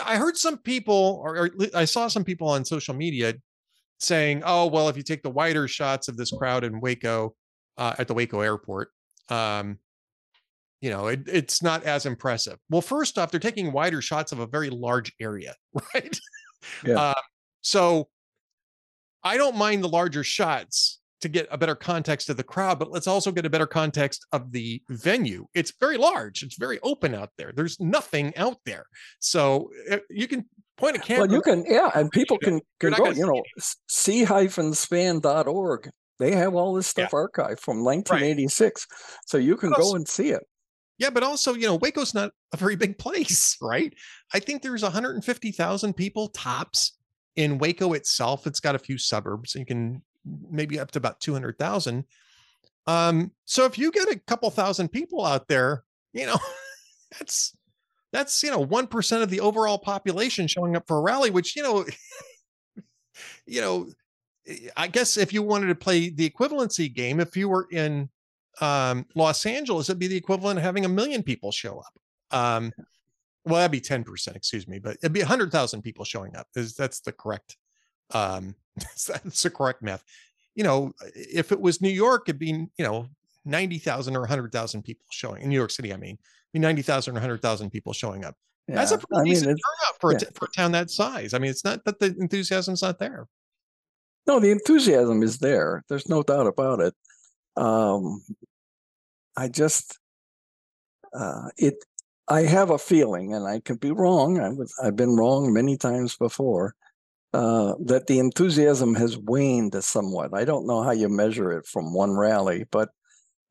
I 0.04 0.16
heard 0.16 0.38
some 0.38 0.58
people, 0.58 1.22
or, 1.24 1.38
or, 1.38 1.52
I 1.76 1.86
saw 1.86 2.08
some 2.08 2.24
people 2.24 2.48
on 2.48 2.66
social 2.66 2.96
media 2.96 3.36
saying, 4.00 4.42
"Oh, 4.46 4.68
well, 4.68 4.90
if 4.90 4.98
you 4.98 5.04
take 5.04 5.22
the 5.22 5.30
wider 5.30 5.68
shots 5.68 6.08
of 6.08 6.18
this 6.18 6.32
crowd 6.32 6.64
in 6.64 6.80
Waco 6.80 7.36
uh, 7.78 7.94
at 8.00 8.08
the 8.08 8.14
Waco 8.14 8.40
airport, 8.40 8.90
um, 9.30 9.80
you 10.82 10.90
know, 10.90 11.08
it, 11.08 11.22
it's 11.28 11.62
not 11.62 11.84
as 11.84 12.06
impressive." 12.06 12.58
Well, 12.70 12.82
first 12.82 13.18
off, 13.18 13.32
they're 13.32 13.40
taking 13.40 13.72
wider 13.72 14.02
shots 14.02 14.32
of 14.32 14.40
a 14.40 14.48
very 14.48 14.70
large 14.70 15.14
area, 15.20 15.56
right? 15.94 16.20
Yeah. 16.86 17.00
Uh, 17.00 17.22
so 17.62 18.10
I 19.24 19.38
don't 19.38 19.56
mind 19.56 19.84
the 19.84 19.90
larger 19.90 20.24
shots 20.24 21.00
to 21.24 21.30
get 21.30 21.48
a 21.50 21.58
better 21.58 21.76
context 21.76 22.30
of 22.30 22.36
the 22.36 22.44
crowd, 22.44 22.78
but 22.78 22.92
let's 22.92 23.08
also 23.08 23.32
get 23.32 23.46
a 23.46 23.50
better 23.50 23.66
context 23.66 24.26
of 24.34 24.52
the 24.52 24.82
venue. 24.90 25.48
It's 25.56 25.72
very 25.80 25.96
large. 25.98 26.44
It's 26.44 26.58
very 26.58 26.82
open 26.84 27.16
out 27.16 27.30
there. 27.38 27.54
There's 27.56 27.80
nothing 27.80 28.36
out 28.36 28.58
there. 28.66 28.86
So 29.20 29.70
eh, 29.88 30.00
you 30.10 30.28
can 30.28 30.44
point 30.76 30.98
a 30.98 31.00
camera. 31.00 31.28
Well, 31.28 31.36
you 31.36 31.42
can, 31.42 31.64
yeah, 31.66 31.90
and 31.96 32.12
people 32.12 32.38
can, 32.44 32.60
can 32.82 32.92
go, 32.92 33.10
you 33.10 33.26
know, 33.26 33.42
c-span.org. 33.88 34.70
They 36.20 36.36
have 36.36 36.56
all 36.56 36.74
this 36.74 36.88
stuff 36.88 37.10
yeah. 37.12 37.20
archived 37.20 37.60
from 37.60 37.84
1986. 37.84 38.88
Right. 38.90 39.00
So 39.26 39.38
you 39.38 39.58
can 39.58 39.74
also, 39.74 39.82
go 39.82 39.96
and 39.96 40.08
see 40.08 40.30
it. 40.30 40.44
Yeah, 41.00 41.10
but 41.10 41.24
also, 41.24 41.54
you 41.54 41.68
know, 41.68 41.76
Waco's 41.76 42.14
not 42.14 42.32
a 42.54 42.58
very 42.58 42.76
big 42.76 42.98
place, 42.98 43.58
right? 43.62 43.94
I 44.34 44.40
think 44.40 44.62
there's 44.62 44.84
150,000 44.84 45.94
people 45.94 46.30
tops 46.30 46.98
in 47.36 47.58
Waco 47.58 47.94
itself. 47.94 48.46
It's 48.46 48.60
got 48.60 48.76
a 48.76 48.80
few 48.80 48.98
suburbs. 48.98 49.56
You 49.56 49.66
can 49.66 50.04
maybe 50.50 50.80
up 50.80 50.92
to 50.92 51.00
about 51.00 51.20
200,000. 51.20 52.06
Um, 52.86 53.32
so 53.46 53.66
if 53.66 53.78
you 53.78 53.92
get 53.92 54.10
a 54.10 54.20
couple 54.20 54.50
thousand 54.50 54.90
people 54.90 55.26
out 55.26 55.48
there, 55.48 55.84
you 56.14 56.26
know, 56.26 56.38
that's 57.18 57.56
that's 58.14 58.44
you 58.44 58.52
know 58.52 58.66
1% 58.66 59.22
of 59.24 59.30
the 59.30 59.40
overall 59.40 59.80
population 59.80 60.48
showing 60.48 60.76
up 60.76 60.88
for 60.88 60.98
a 60.98 61.02
rally 61.02 61.32
which 61.32 61.56
you 61.56 61.64
know 61.64 61.86
you 63.46 63.60
know 63.60 63.88
i 64.76 64.88
guess 64.88 65.18
if 65.18 65.34
you 65.34 65.42
wanted 65.42 65.68
to 65.68 65.76
play 65.76 66.10
the 66.10 66.30
equivalency 66.30 66.94
game 66.94 67.20
if 67.20 67.36
you 67.38 67.50
were 67.50 67.68
in 67.72 68.10
um, 68.62 69.06
los 69.16 69.46
angeles 69.46 69.90
it'd 69.90 70.00
be 70.00 70.08
the 70.08 70.18
equivalent 70.18 70.58
of 70.58 70.64
having 70.64 70.86
a 70.86 70.90
million 70.90 71.24
people 71.24 71.52
show 71.52 71.80
up 71.80 72.38
um, 72.38 72.72
well 73.46 73.56
that'd 73.56 73.72
be 73.72 73.82
10% 73.82 74.36
excuse 74.36 74.68
me 74.68 74.80
but 74.80 74.98
it'd 74.98 75.14
be 75.14 75.22
100000 75.22 75.82
people 75.82 76.06
showing 76.06 76.36
up 76.36 76.48
is 76.56 76.76
that's 76.76 77.00
the 77.02 77.12
correct 77.12 77.58
um, 78.12 78.56
that's 78.78 79.42
the 79.44 79.50
correct 79.50 79.82
math 79.82 80.04
you 80.56 80.64
know 80.64 80.94
if 81.16 81.52
it 81.52 81.60
was 81.60 81.82
new 81.82 81.90
york 81.90 82.24
it'd 82.28 82.40
be 82.40 82.48
you 82.78 82.86
know 82.86 83.08
90,000 83.46 84.16
or 84.16 84.22
100,000 84.22 84.84
people 84.84 85.06
showing 85.12 85.42
in 85.42 85.50
New 85.50 85.56
York 85.56 85.72
City. 85.72 85.94
I 85.94 85.98
mean, 85.98 86.18
mean 86.54 86.62
90,000 86.62 87.12
or 87.12 87.16
100,000 87.16 87.70
people 87.70 87.94
showing 87.94 88.24
up. 88.24 88.36
Yeah. 88.68 88.76
That's 88.76 88.92
a 88.92 88.98
pretty 88.98 89.30
I 89.30 89.34
decent 89.34 89.48
mean, 89.48 89.58
turnout 89.58 90.00
for, 90.00 90.12
yeah. 90.12 90.18
a 90.18 90.20
t- 90.20 90.28
for 90.34 90.46
a 90.46 90.52
town 90.56 90.72
that 90.72 90.90
size. 90.90 91.34
I 91.34 91.40
mean, 91.40 91.52
it's 91.52 91.66
not 91.66 91.84
that 91.86 92.00
the 92.00 92.16
enthusiasm's 92.20 92.82
not 92.82 93.00
there. 93.00 93.28
No, 94.28 94.40
the 94.40 94.52
enthusiasm 94.52 95.22
is 95.24 95.40
there. 95.40 95.84
There's 95.90 96.08
no 96.08 96.24
doubt 96.24 96.48
about 96.48 96.80
it. 96.80 96.94
um, 97.58 98.24
I 99.36 99.48
just 99.48 100.00
uh, 101.14 101.50
it. 101.58 101.76
I 102.30 102.44
have 102.44 102.70
a 102.70 102.78
feeling, 102.78 103.34
and 103.34 103.46
I 103.48 103.60
could 103.60 103.80
be 103.80 103.92
wrong. 103.92 104.40
I 104.40 104.50
was 104.50 104.74
I've 104.82 104.96
been 104.96 105.16
wrong 105.18 105.54
many 105.54 105.78
times 105.78 106.16
before. 106.16 106.76
Uh, 107.34 107.74
that 107.84 108.06
the 108.06 108.20
enthusiasm 108.20 108.94
has 108.94 109.18
waned 109.18 109.74
somewhat. 109.84 110.30
I 110.36 110.46
don't 110.46 110.68
know 110.68 110.84
how 110.84 110.92
you 110.92 111.10
measure 111.10 111.52
it 111.52 111.66
from 111.66 111.92
one 111.92 112.16
rally, 112.16 112.66
but 112.72 112.90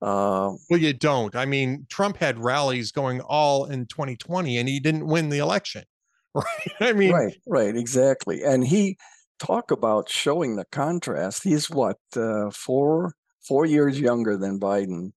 uh, 0.01 0.53
well, 0.71 0.81
you 0.81 0.93
don't. 0.93 1.35
I 1.35 1.47
mean, 1.47 1.87
Trump 1.89 2.17
had 2.17 2.39
rallies 2.39 2.93
going 2.93 3.21
all 3.21 3.65
in 3.67 3.87
2020, 3.87 4.59
and 4.59 4.69
he 4.69 4.79
didn't 4.79 5.07
win 5.07 5.31
the 5.31 5.39
election, 5.39 5.85
right? 6.35 6.45
I 6.81 6.93
mean, 6.93 7.13
right, 7.13 7.37
right, 7.47 7.77
exactly. 7.77 8.45
And 8.45 8.65
he 8.65 8.99
talk 9.43 9.71
about 9.71 10.09
showing 10.09 10.57
the 10.57 10.65
contrast. 10.67 11.43
He's 11.43 11.69
what 11.69 11.99
uh, 12.17 12.51
four 12.51 13.15
four 13.47 13.67
years 13.67 13.99
younger 13.99 14.37
than 14.37 14.61
Biden. 14.61 15.13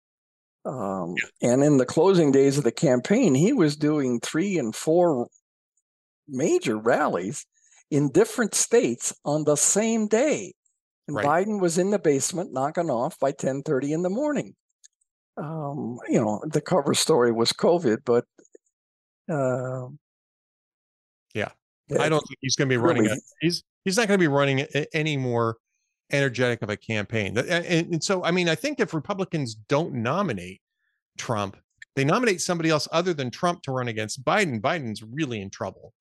Um, 0.65 1.15
yeah. 1.43 1.53
And 1.53 1.63
in 1.63 1.77
the 1.77 1.85
closing 1.85 2.33
days 2.33 2.57
of 2.57 2.65
the 2.65 2.73
campaign, 2.73 3.35
he 3.35 3.53
was 3.53 3.77
doing 3.77 4.21
three 4.21 4.57
and 4.59 4.75
four 4.75 5.29
major 6.27 6.79
rallies 6.79 7.45
in 7.91 8.11
different 8.11 8.55
states 8.55 9.15
on 9.27 9.45
the 9.45 9.57
same 9.57 10.09
day. 10.09 10.55
And 11.07 11.17
right. 11.19 11.27
Biden 11.27 11.61
was 11.61 11.77
in 11.77 11.91
the 11.91 11.99
basement 11.99 12.53
knocking 12.53 12.91
off 12.91 13.19
by 13.19 13.33
10:30 13.33 13.93
in 13.93 14.03
the 14.03 14.11
morning. 14.11 14.55
Um, 15.37 15.99
you 16.09 16.21
know, 16.21 16.41
the 16.47 16.63
cover 16.63 16.95
story 16.95 17.33
was 17.33 17.53
COVID, 17.53 17.99
but 18.07 18.25
uh, 19.29 19.89
yeah, 21.89 22.03
I 22.03 22.09
don't 22.09 22.21
think 22.27 22.39
he's 22.41 22.57
going 22.57 22.69
to 22.69 22.73
be 22.73 22.77
running. 22.77 23.05
Really, 23.05 23.17
a, 23.17 23.21
he's 23.41 23.63
he's 23.85 23.97
not 23.97 24.09
going 24.09 24.19
to 24.19 24.23
be 24.23 24.29
running 24.29 24.61
a, 24.61 24.97
any 24.97 25.17
more 25.17 25.57
energetic 26.11 26.63
of 26.63 26.71
a 26.71 26.77
campaign. 26.77 27.37
And, 27.37 27.93
and 27.93 28.05
so, 28.05 28.23
I 28.25 28.31
mean, 28.31 28.49
I 28.49 28.55
think 28.55 28.81
if 28.81 28.95
Republicans 28.95 29.55
don't 29.55 29.95
nominate 29.95 30.61
Trump, 31.19 31.57
they 31.97 32.05
nominate 32.05 32.41
somebody 32.41 32.71
else 32.71 32.89
other 32.93 33.15
than 33.15 33.31
Trump 33.31 33.63
to 33.63 33.73
run 33.73 33.89
against 33.89 34.25
Biden. 34.25 34.61
Biden's 34.61 35.03
really 35.03 35.41
in 35.41 35.51
trouble. 35.51 35.93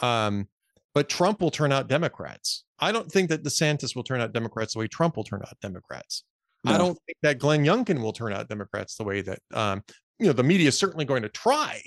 Um, 0.00 0.48
but 0.94 1.08
Trump 1.08 1.40
will 1.40 1.50
turn 1.50 1.72
out 1.72 1.88
Democrats. 1.88 2.64
I 2.78 2.92
don't 2.92 3.10
think 3.10 3.28
that 3.30 3.42
DeSantis 3.42 3.94
will 3.94 4.04
turn 4.04 4.20
out 4.20 4.32
Democrats 4.32 4.74
the 4.74 4.80
way 4.80 4.88
Trump 4.88 5.16
will 5.16 5.24
turn 5.24 5.42
out 5.42 5.56
Democrats. 5.60 6.24
No. 6.64 6.72
I 6.72 6.78
don't 6.78 6.98
think 7.06 7.18
that 7.22 7.38
Glenn 7.38 7.64
Youngkin 7.64 8.00
will 8.00 8.12
turn 8.12 8.32
out 8.32 8.48
Democrats 8.48 8.96
the 8.96 9.04
way 9.04 9.20
that 9.22 9.38
um, 9.54 9.82
you 10.18 10.26
know 10.26 10.32
the 10.32 10.42
media 10.42 10.68
is 10.68 10.78
certainly 10.78 11.04
going 11.04 11.22
to 11.22 11.28
try 11.28 11.82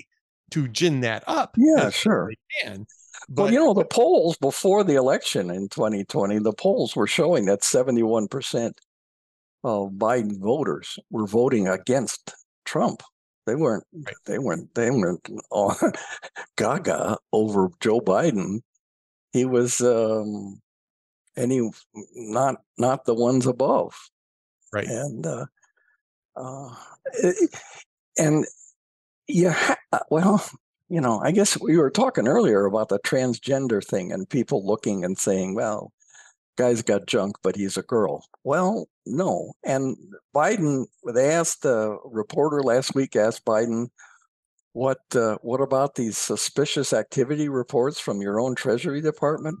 to 0.52 0.68
gin 0.68 1.00
that 1.00 1.24
up. 1.26 1.54
Yeah, 1.58 1.90
sure. 1.90 2.30
They 2.30 2.68
can. 2.68 2.86
But, 3.28 3.44
well, 3.44 3.52
you 3.52 3.58
know, 3.58 3.74
the 3.74 3.84
polls 3.84 4.36
before 4.38 4.84
the 4.84 4.94
election 4.94 5.50
in 5.50 5.68
2020, 5.68 6.38
the 6.38 6.52
polls 6.52 6.96
were 6.96 7.06
showing 7.06 7.46
that 7.46 7.60
71% 7.62 8.72
of 9.64 9.90
Biden 9.92 10.40
voters 10.40 10.98
were 11.10 11.26
voting 11.26 11.68
against 11.68 12.34
Trump. 12.64 13.02
They 13.46 13.54
weren't. 13.54 13.84
Right. 13.92 14.14
They 14.26 14.38
weren't. 14.38 14.74
They 14.74 14.90
weren't 14.90 15.28
on 15.50 15.76
Gaga 16.56 17.18
over 17.32 17.70
Joe 17.80 18.00
Biden 18.00 18.60
he 19.32 19.44
was 19.44 19.80
um 19.80 20.60
any 21.36 21.68
not 22.14 22.56
not 22.78 23.04
the 23.04 23.14
ones 23.14 23.46
above 23.46 23.94
right 24.72 24.86
and 24.86 25.26
uh 25.26 25.46
uh 26.36 26.74
and 28.18 28.46
yeah 29.28 29.74
uh, 29.92 29.98
well 30.10 30.44
you 30.92 31.00
know 31.00 31.20
i 31.24 31.30
guess 31.30 31.58
we 31.60 31.76
were 31.78 31.90
talking 31.90 32.28
earlier 32.28 32.66
about 32.66 32.90
the 32.90 32.98
transgender 33.00 33.82
thing 33.82 34.12
and 34.12 34.28
people 34.28 34.64
looking 34.64 35.04
and 35.04 35.18
saying 35.18 35.54
well 35.54 35.92
guy's 36.58 36.82
got 36.82 37.06
junk 37.06 37.34
but 37.42 37.56
he's 37.56 37.78
a 37.78 37.82
girl 37.82 38.24
well 38.44 38.86
no 39.06 39.52
and 39.64 39.96
biden 40.36 40.84
they 41.14 41.30
asked 41.30 41.64
a 41.64 41.96
reporter 42.04 42.62
last 42.62 42.94
week 42.94 43.16
asked 43.16 43.44
biden 43.46 43.88
what 44.72 45.00
uh, 45.14 45.36
what 45.42 45.60
about 45.60 45.94
these 45.94 46.16
suspicious 46.16 46.92
activity 46.92 47.48
reports 47.48 48.00
from 48.00 48.22
your 48.22 48.40
own 48.40 48.54
Treasury 48.54 49.02
Department 49.02 49.58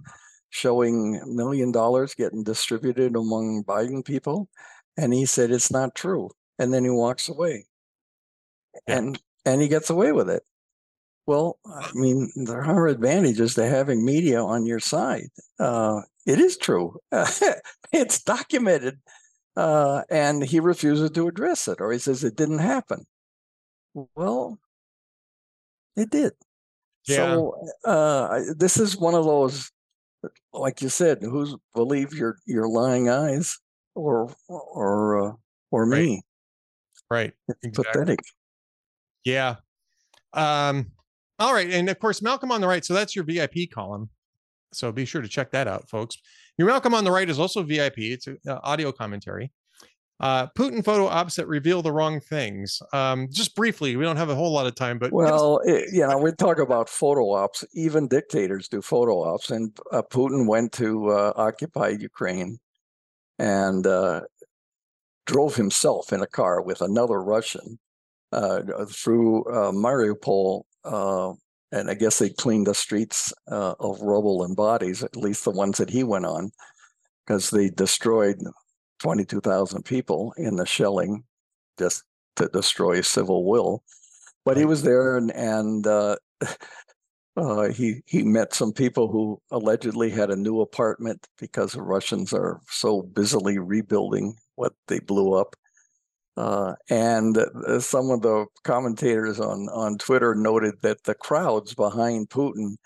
showing 0.50 1.20
million 1.26 1.70
dollars 1.70 2.14
getting 2.14 2.42
distributed 2.42 3.14
among 3.14 3.64
Biden 3.64 4.04
people? 4.04 4.48
And 4.96 5.12
he 5.12 5.26
said 5.26 5.50
it's 5.50 5.70
not 5.70 5.94
true. 5.94 6.30
And 6.58 6.72
then 6.72 6.84
he 6.84 6.90
walks 6.90 7.28
away. 7.28 7.66
Yeah. 8.88 8.98
And 8.98 9.20
and 9.44 9.60
he 9.60 9.68
gets 9.68 9.90
away 9.90 10.12
with 10.12 10.30
it. 10.30 10.44
Well, 11.26 11.58
I 11.64 11.90
mean, 11.94 12.30
there 12.34 12.64
are 12.64 12.88
advantages 12.88 13.54
to 13.54 13.66
having 13.66 14.04
media 14.04 14.42
on 14.42 14.66
your 14.66 14.80
side. 14.80 15.28
Uh, 15.58 16.02
it 16.26 16.40
is 16.40 16.56
true. 16.56 16.98
it's 17.92 18.22
documented. 18.22 18.98
Uh, 19.56 20.02
and 20.10 20.42
he 20.42 20.60
refuses 20.60 21.10
to 21.10 21.28
address 21.28 21.68
it, 21.68 21.80
or 21.80 21.92
he 21.92 21.98
says 21.98 22.24
it 22.24 22.36
didn't 22.36 22.58
happen. 22.58 23.04
Well, 24.16 24.58
it 25.96 26.10
did. 26.10 26.32
Yeah. 27.06 27.16
So 27.16 27.54
uh, 27.84 28.40
this 28.56 28.78
is 28.78 28.96
one 28.96 29.14
of 29.14 29.24
those, 29.24 29.70
like 30.52 30.80
you 30.80 30.88
said, 30.88 31.18
who's 31.20 31.54
believe 31.74 32.14
your 32.14 32.38
your 32.46 32.68
lying 32.68 33.10
eyes 33.10 33.58
or 33.94 34.32
or 34.48 35.28
uh, 35.28 35.32
or 35.70 35.86
me? 35.86 36.22
Right. 37.10 37.34
right. 37.48 37.56
Exactly. 37.62 37.92
Pathetic. 37.92 38.18
Yeah. 39.24 39.56
Um. 40.32 40.92
All 41.42 41.52
right, 41.52 41.68
and 41.68 41.88
of 41.88 41.98
course, 41.98 42.22
Malcolm 42.22 42.52
on 42.52 42.60
the 42.60 42.68
right. 42.68 42.84
So 42.84 42.94
that's 42.94 43.16
your 43.16 43.24
VIP 43.24 43.68
column. 43.74 44.08
So 44.72 44.92
be 44.92 45.04
sure 45.04 45.20
to 45.20 45.26
check 45.26 45.50
that 45.50 45.66
out, 45.66 45.88
folks. 45.88 46.16
Your 46.56 46.68
Malcolm 46.68 46.94
on 46.94 47.02
the 47.02 47.10
right 47.10 47.28
is 47.28 47.40
also 47.40 47.64
VIP. 47.64 47.98
It's 47.98 48.28
an 48.28 48.38
uh, 48.46 48.60
audio 48.62 48.92
commentary. 48.92 49.50
Uh, 50.20 50.46
Putin 50.56 50.84
photo 50.84 51.06
ops 51.06 51.34
that 51.34 51.48
reveal 51.48 51.82
the 51.82 51.90
wrong 51.90 52.20
things. 52.20 52.80
Um, 52.92 53.26
just 53.28 53.56
briefly, 53.56 53.96
we 53.96 54.04
don't 54.04 54.18
have 54.18 54.30
a 54.30 54.36
whole 54.36 54.52
lot 54.52 54.68
of 54.68 54.76
time, 54.76 55.00
but 55.00 55.10
well, 55.12 55.60
it, 55.64 55.92
you 55.92 56.06
know, 56.06 56.16
we 56.16 56.30
talk 56.30 56.58
about 56.60 56.88
photo 56.88 57.32
ops. 57.32 57.64
Even 57.74 58.06
dictators 58.06 58.68
do 58.68 58.80
photo 58.80 59.24
ops, 59.24 59.50
and 59.50 59.76
uh, 59.90 60.02
Putin 60.12 60.46
went 60.46 60.70
to 60.74 61.08
uh, 61.10 61.32
occupy 61.34 61.88
Ukraine 61.88 62.60
and 63.40 63.84
uh, 63.84 64.20
drove 65.26 65.56
himself 65.56 66.12
in 66.12 66.22
a 66.22 66.26
car 66.28 66.62
with 66.62 66.82
another 66.82 67.20
Russian 67.20 67.80
uh, 68.30 68.60
through 68.88 69.42
uh, 70.84 71.32
and 71.72 71.90
I 71.90 71.94
guess 71.94 72.18
they 72.18 72.28
cleaned 72.30 72.66
the 72.66 72.74
streets 72.74 73.32
uh, 73.50 73.74
of 73.80 74.00
rubble 74.00 74.44
and 74.44 74.54
bodies, 74.54 75.02
at 75.02 75.16
least 75.16 75.44
the 75.44 75.50
ones 75.50 75.78
that 75.78 75.90
he 75.90 76.04
went 76.04 76.26
on, 76.26 76.52
because 77.26 77.50
they 77.50 77.70
destroyed 77.70 78.36
22,000 79.00 79.82
people 79.84 80.34
in 80.36 80.56
the 80.56 80.66
shelling 80.66 81.24
just 81.78 82.04
to 82.36 82.48
destroy 82.48 83.00
civil 83.00 83.44
will. 83.44 83.82
But 84.44 84.56
he 84.56 84.64
was 84.64 84.82
there 84.82 85.16
and, 85.16 85.30
and 85.32 85.86
uh, 85.86 86.16
uh, 87.36 87.68
he 87.68 88.02
he 88.06 88.22
met 88.22 88.52
some 88.52 88.72
people 88.72 89.08
who 89.08 89.40
allegedly 89.50 90.10
had 90.10 90.30
a 90.30 90.36
new 90.36 90.60
apartment 90.60 91.26
because 91.38 91.72
the 91.72 91.82
Russians 91.82 92.32
are 92.32 92.60
so 92.68 93.02
busily 93.02 93.58
rebuilding 93.58 94.36
what 94.56 94.74
they 94.88 94.98
blew 94.98 95.34
up. 95.34 95.56
Uh, 96.36 96.74
and 96.88 97.36
uh, 97.36 97.78
some 97.78 98.10
of 98.10 98.22
the 98.22 98.46
commentators 98.64 99.38
on 99.38 99.68
on 99.68 99.98
Twitter 99.98 100.34
noted 100.34 100.74
that 100.82 101.02
the 101.04 101.14
crowds 101.14 101.74
behind 101.74 102.30
Putin 102.30 102.76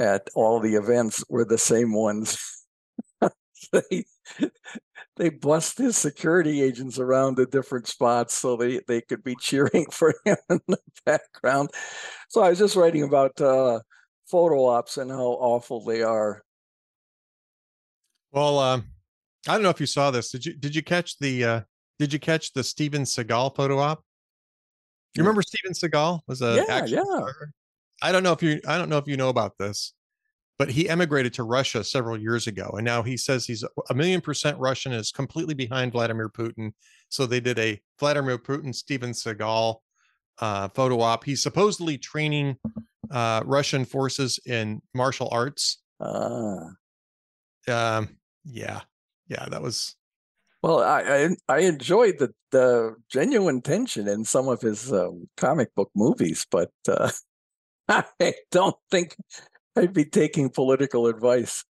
at 0.00 0.28
all 0.34 0.60
the 0.60 0.74
events 0.74 1.24
were 1.28 1.44
the 1.44 1.58
same 1.58 1.92
ones. 1.92 2.38
they 3.72 4.04
they 5.16 5.28
bust 5.28 5.78
his 5.78 5.96
security 5.96 6.62
agents 6.62 6.98
around 6.98 7.36
the 7.36 7.46
different 7.46 7.88
spots 7.88 8.34
so 8.34 8.56
they, 8.56 8.80
they 8.86 9.00
could 9.00 9.22
be 9.22 9.36
cheering 9.36 9.86
for 9.90 10.14
him 10.24 10.36
in 10.48 10.60
the 10.68 10.78
background. 11.04 11.70
So 12.28 12.42
I 12.42 12.50
was 12.50 12.58
just 12.58 12.76
writing 12.76 13.02
about 13.02 13.38
uh, 13.40 13.80
photo 14.30 14.66
ops 14.66 14.96
and 14.96 15.10
how 15.10 15.16
awful 15.18 15.84
they 15.84 16.02
are. 16.02 16.42
Well, 18.30 18.58
um, 18.58 18.84
I 19.46 19.54
don't 19.54 19.62
know 19.62 19.70
if 19.70 19.80
you 19.80 19.86
saw 19.86 20.10
this. 20.10 20.30
Did 20.30 20.46
you 20.46 20.54
did 20.54 20.74
you 20.74 20.82
catch 20.82 21.18
the 21.18 21.44
uh, 21.44 21.60
did 21.98 22.12
you 22.12 22.18
catch 22.18 22.52
the 22.52 22.64
Steven 22.64 23.02
Seagal 23.02 23.56
photo 23.56 23.78
op? 23.78 24.02
You 25.14 25.22
remember 25.22 25.42
Steven 25.42 25.72
Seagal 25.72 26.20
was 26.26 26.42
a 26.42 26.64
yeah 26.68 26.84
yeah. 26.84 27.02
Star? 27.02 27.34
I 28.02 28.12
don't 28.12 28.22
know 28.22 28.32
if 28.32 28.42
you 28.42 28.60
I 28.66 28.78
don't 28.78 28.88
know 28.88 28.98
if 28.98 29.08
you 29.08 29.16
know 29.16 29.28
about 29.28 29.58
this 29.58 29.92
but 30.58 30.68
he 30.68 30.88
emigrated 30.88 31.32
to 31.34 31.44
Russia 31.44 31.84
several 31.84 32.18
years 32.18 32.48
ago. 32.48 32.68
And 32.76 32.84
now 32.84 33.02
he 33.02 33.16
says 33.16 33.46
he's 33.46 33.64
a 33.88 33.94
million 33.94 34.20
percent 34.20 34.58
Russian, 34.58 34.92
is 34.92 35.12
completely 35.12 35.54
behind 35.54 35.92
Vladimir 35.92 36.28
Putin. 36.28 36.72
So 37.08 37.26
they 37.26 37.40
did 37.40 37.58
a 37.58 37.80
Vladimir 37.98 38.38
Putin, 38.38 38.74
Steven 38.74 39.12
Seagal 39.12 39.76
uh, 40.40 40.68
photo 40.68 41.00
op. 41.00 41.24
He's 41.24 41.42
supposedly 41.42 41.96
training 41.96 42.56
uh, 43.10 43.42
Russian 43.46 43.84
forces 43.84 44.40
in 44.44 44.82
martial 44.94 45.28
arts. 45.30 45.78
Uh. 46.00 46.70
Um, 47.68 48.16
yeah, 48.44 48.80
yeah, 49.28 49.46
that 49.50 49.62
was. 49.62 49.94
Well, 50.62 50.80
I, 50.80 51.00
I, 51.00 51.28
I 51.48 51.58
enjoyed 51.60 52.18
the 52.18 52.32
the 52.50 52.96
genuine 53.10 53.62
tension 53.62 54.08
in 54.08 54.24
some 54.24 54.48
of 54.48 54.60
his 54.60 54.92
um, 54.92 55.28
comic 55.36 55.74
book 55.74 55.90
movies, 55.94 56.46
but 56.50 56.72
uh, 56.88 57.10
I 57.88 58.34
don't 58.50 58.76
think 58.90 59.16
I'd 59.76 59.92
be 59.92 60.04
taking 60.04 60.50
political 60.50 61.06
advice 61.06 61.64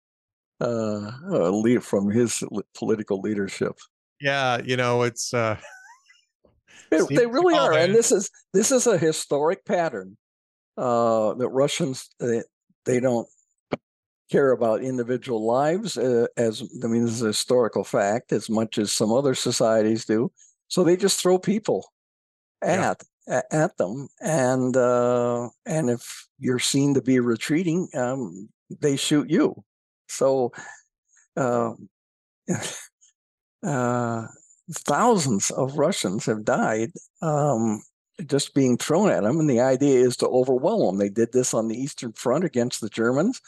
uh, 0.61 1.11
uh, 1.31 1.79
from 1.79 2.11
his 2.11 2.43
political 2.77 3.21
leadership. 3.21 3.77
Yeah, 4.21 4.61
you 4.63 4.77
know, 4.77 5.03
it's 5.03 5.33
uh 5.33 5.57
They, 6.91 7.01
they 7.09 7.25
really 7.25 7.55
all 7.55 7.67
are, 7.67 7.73
and 7.73 7.93
this 7.93 8.11
is 8.11 8.29
this 8.53 8.71
is 8.71 8.87
a 8.87 8.97
historic 8.97 9.65
pattern 9.65 10.17
uh, 10.77 11.33
that 11.33 11.49
Russians 11.49 12.09
they, 12.19 12.43
they 12.85 12.99
don't 12.99 13.27
care 14.31 14.51
about 14.51 14.81
individual 14.81 15.45
lives 15.45 15.97
uh, 15.97 16.25
as 16.37 16.63
I 16.83 16.87
mean 16.87 17.05
this 17.05 17.15
is 17.15 17.21
a 17.21 17.27
historical 17.27 17.83
fact 17.83 18.31
as 18.31 18.49
much 18.49 18.77
as 18.77 18.91
some 18.91 19.11
other 19.11 19.35
societies 19.35 20.05
do. 20.05 20.31
So 20.67 20.83
they 20.83 20.97
just 20.97 21.21
throw 21.21 21.37
people 21.37 21.87
at 22.61 23.03
a- 23.27 23.53
at 23.53 23.77
them, 23.77 24.07
and 24.21 24.75
uh, 24.75 25.49
and 25.65 25.89
if 25.89 26.27
you're 26.39 26.59
seen 26.59 26.93
to 26.95 27.01
be 27.01 27.19
retreating, 27.19 27.87
um, 27.93 28.49
they 28.81 28.95
shoot 28.95 29.29
you. 29.29 29.63
So. 30.07 30.51
Um, 31.37 31.89
uh, 33.65 34.27
thousands 34.71 35.51
of 35.51 35.77
Russians 35.77 36.25
have 36.25 36.45
died 36.45 36.91
um, 37.21 37.81
just 38.25 38.53
being 38.53 38.77
thrown 38.77 39.09
at 39.09 39.23
them, 39.23 39.39
and 39.39 39.49
the 39.49 39.59
idea 39.59 39.99
is 39.99 40.17
to 40.17 40.27
overwhelm 40.27 40.85
them. 40.85 40.97
They 40.97 41.09
did 41.09 41.31
this 41.33 41.53
on 41.53 41.67
the 41.67 41.77
Eastern 41.77 42.13
Front 42.13 42.43
against 42.43 42.81
the 42.81 42.89
Germans, 42.89 43.41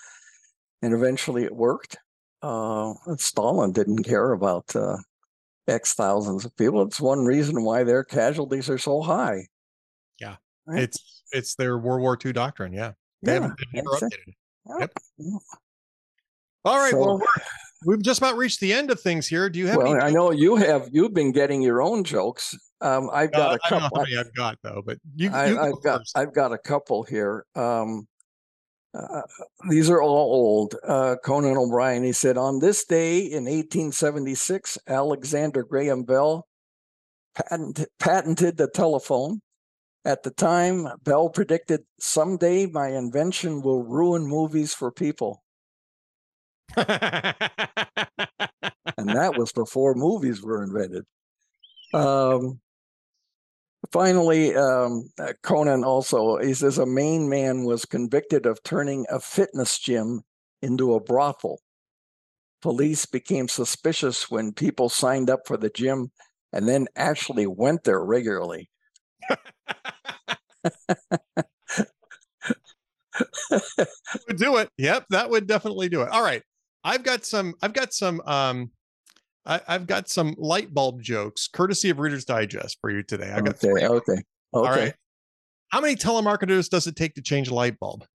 and 0.82 0.94
eventually 0.94 1.44
it 1.44 1.56
worked. 1.56 1.98
Uh, 2.42 2.94
Stalin 3.18 3.72
didn't 3.72 4.04
care 4.04 4.32
about 4.32 4.76
uh, 4.76 4.98
X 5.68 5.94
thousands 5.94 6.46
of 6.46 6.56
people. 6.56 6.82
It's 6.84 7.02
one 7.02 7.26
reason 7.26 7.64
why 7.64 7.84
their 7.84 8.04
casualties 8.04 8.70
are 8.70 8.78
so 8.78 9.02
high. 9.02 9.48
Yeah. 10.20 10.36
Right? 10.66 10.84
it's 10.84 11.24
it's 11.32 11.56
their 11.56 11.78
World 11.78 12.02
War 12.02 12.18
II 12.24 12.34
doctrine. 12.34 12.74
Yeah. 12.74 12.92
They 13.24 13.34
yeah, 13.34 13.42
haven't 13.42 13.58
they've 13.58 13.74
never 13.84 13.88
that's 14.00 14.04
it. 14.04 14.14
updated. 14.14 14.28
it. 14.30 14.80
Yep. 14.82 14.92
Yep. 15.18 15.42
All 16.66 16.78
right. 16.78 16.92
So- 16.92 17.00
well, 17.00 17.18
we're, 17.18 17.26
we've 17.96 18.02
just 18.04 18.20
about 18.20 18.38
reached 18.38 18.60
the 18.60 18.72
end 18.74 18.92
of 18.92 19.00
things 19.00 19.28
here. 19.28 19.50
Do 19.50 19.60
you 19.60 19.68
have 19.68 19.78
Well, 19.78 19.96
any 19.96 20.02
I 20.04 20.10
know 20.12 20.32
you 20.32 20.56
have. 20.58 20.90
You've 20.92 21.14
been 21.14 21.32
getting 21.32 21.62
your 21.62 21.82
own 21.82 22.04
jokes. 22.04 22.56
Um, 22.82 23.10
I've 23.12 23.30
Uh, 23.34 23.38
got 23.38 23.56
a 23.56 23.60
I 23.66 23.70
don't 23.70 23.80
know 23.80 23.86
couple. 23.86 23.98
how 24.00 24.04
many 24.04 24.18
I've 24.18 24.34
got 24.36 24.58
though, 24.62 24.84
but 24.86 24.98
you, 25.16 25.32
I, 25.34 25.54
go 25.54 25.62
I've 25.62 25.84
got. 25.84 26.02
I've 26.16 26.34
got 26.34 26.54
a 26.54 26.58
couple 26.60 27.04
here. 27.04 27.46
Um, 27.56 28.08
uh, 28.98 29.22
these 29.70 29.90
are 29.90 30.02
all 30.02 30.34
old. 30.34 30.76
Uh, 30.84 31.16
Conan 31.24 31.58
O'Brien. 31.58 32.04
He 32.04 32.14
said, 32.14 32.38
"On 32.38 32.60
this 32.60 32.86
day 32.86 33.20
in 33.20 33.46
1876, 33.46 34.78
Alexander 34.88 35.64
Graham 35.64 36.04
Bell 36.04 36.48
patent, 37.36 37.86
patented 38.00 38.58
the 38.58 38.70
telephone. 38.70 39.42
At 40.06 40.24
the 40.24 40.32
time, 40.32 40.88
Bell 41.04 41.30
predicted 41.30 41.82
someday 42.00 42.66
my 42.66 42.90
invention 42.90 43.62
will 43.62 43.84
ruin 43.84 44.26
movies 44.26 44.74
for 44.74 44.92
people, 44.92 45.44
and 46.76 46.86
that 48.98 49.34
was 49.38 49.52
before 49.52 49.94
movies 49.96 50.42
were 50.42 50.64
invented." 50.64 51.06
Um, 51.94 52.60
finally, 53.92 54.56
um, 54.56 55.10
uh, 55.20 55.34
Conan 55.44 55.84
also 55.84 56.38
he 56.38 56.54
says 56.54 56.78
a 56.78 56.86
Maine 56.86 57.30
man 57.30 57.66
was 57.66 57.86
convicted 57.86 58.46
of 58.46 58.62
turning 58.64 59.06
a 59.10 59.20
fitness 59.20 59.78
gym 59.80 60.22
into 60.62 60.94
a 60.94 61.00
brothel. 61.00 61.60
Police 62.62 63.06
became 63.06 63.48
suspicious 63.48 64.32
when 64.32 64.54
people 64.54 64.90
signed 64.90 65.30
up 65.30 65.42
for 65.46 65.58
the 65.58 65.70
gym 65.70 66.12
and 66.54 66.68
then 66.68 66.88
actually 66.96 67.48
went 67.48 67.84
there 67.84 68.04
regularly. 68.04 68.70
would 74.28 74.38
do 74.38 74.58
it. 74.58 74.70
Yep, 74.78 75.06
that 75.10 75.30
would 75.30 75.48
definitely 75.48 75.90
do 75.90 76.02
it. 76.02 76.10
All 76.10 76.24
right. 76.24 76.44
I've 76.84 77.04
got 77.04 77.26
some 77.26 77.54
I've 77.62 77.74
got 77.74 77.94
some 77.94 78.22
um 78.26 78.72
I, 79.48 79.62
I've 79.68 79.88
got 79.88 80.10
some 80.10 80.36
light 80.38 80.74
bulb 80.74 81.02
jokes 81.02 81.48
courtesy 81.48 81.90
of 81.90 82.00
Reader's 82.00 82.26
Digest 82.26 82.78
for 82.82 82.90
you 82.92 83.02
today. 83.02 83.32
I've 83.34 83.46
got 83.46 83.56
Okay, 83.56 83.68
three. 83.70 83.86
okay, 83.86 84.12
okay. 84.12 84.22
All 84.54 84.64
right. 84.64 84.94
How 85.70 85.80
many 85.82 85.96
telemarketers 85.96 86.70
does 86.70 86.86
it 86.88 86.96
take 86.96 87.16
to 87.16 87.22
change 87.22 87.48
a 87.48 87.54
light 87.54 87.80
bulb? 87.80 88.06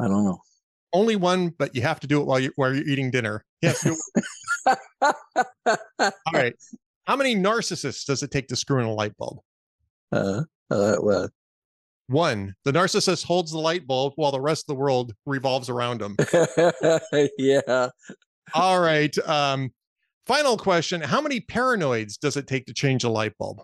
I 0.00 0.08
don't 0.08 0.24
know. 0.24 0.38
Only 0.92 1.16
one, 1.16 1.50
but 1.58 1.74
you 1.74 1.82
have 1.82 2.00
to 2.00 2.06
do 2.06 2.20
it 2.20 2.26
while 2.26 2.38
you 2.40 2.52
while 2.56 2.74
you're 2.74 2.86
eating 2.86 3.10
dinner. 3.10 3.44
Yes. 3.62 3.86
All 5.00 5.14
right. 6.32 6.54
How 7.06 7.16
many 7.16 7.34
narcissists 7.36 8.04
does 8.04 8.22
it 8.22 8.30
take 8.30 8.48
to 8.48 8.56
screw 8.56 8.80
in 8.80 8.86
a 8.86 8.92
light 8.92 9.16
bulb? 9.16 9.38
uh, 10.12 10.42
uh, 10.70 10.96
well, 11.00 11.28
One. 12.08 12.54
The 12.64 12.72
narcissist 12.72 13.24
holds 13.24 13.52
the 13.52 13.58
light 13.58 13.86
bulb 13.86 14.14
while 14.16 14.32
the 14.32 14.40
rest 14.40 14.64
of 14.64 14.74
the 14.76 14.80
world 14.80 15.12
revolves 15.26 15.68
around 15.68 16.00
him. 16.02 16.16
yeah. 17.38 17.88
All 18.54 18.80
right. 18.80 19.16
Um, 19.26 19.72
final 20.26 20.56
question. 20.56 21.00
How 21.00 21.20
many 21.20 21.40
paranoids 21.40 22.18
does 22.18 22.36
it 22.36 22.46
take 22.46 22.66
to 22.66 22.74
change 22.74 23.04
a 23.04 23.08
light 23.08 23.36
bulb? 23.38 23.62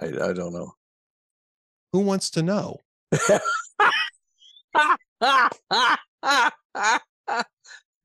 I, 0.00 0.06
I 0.06 0.32
don't 0.32 0.52
know. 0.52 0.72
Who 1.92 2.00
wants 2.00 2.30
to 2.30 2.42
know? 2.42 2.78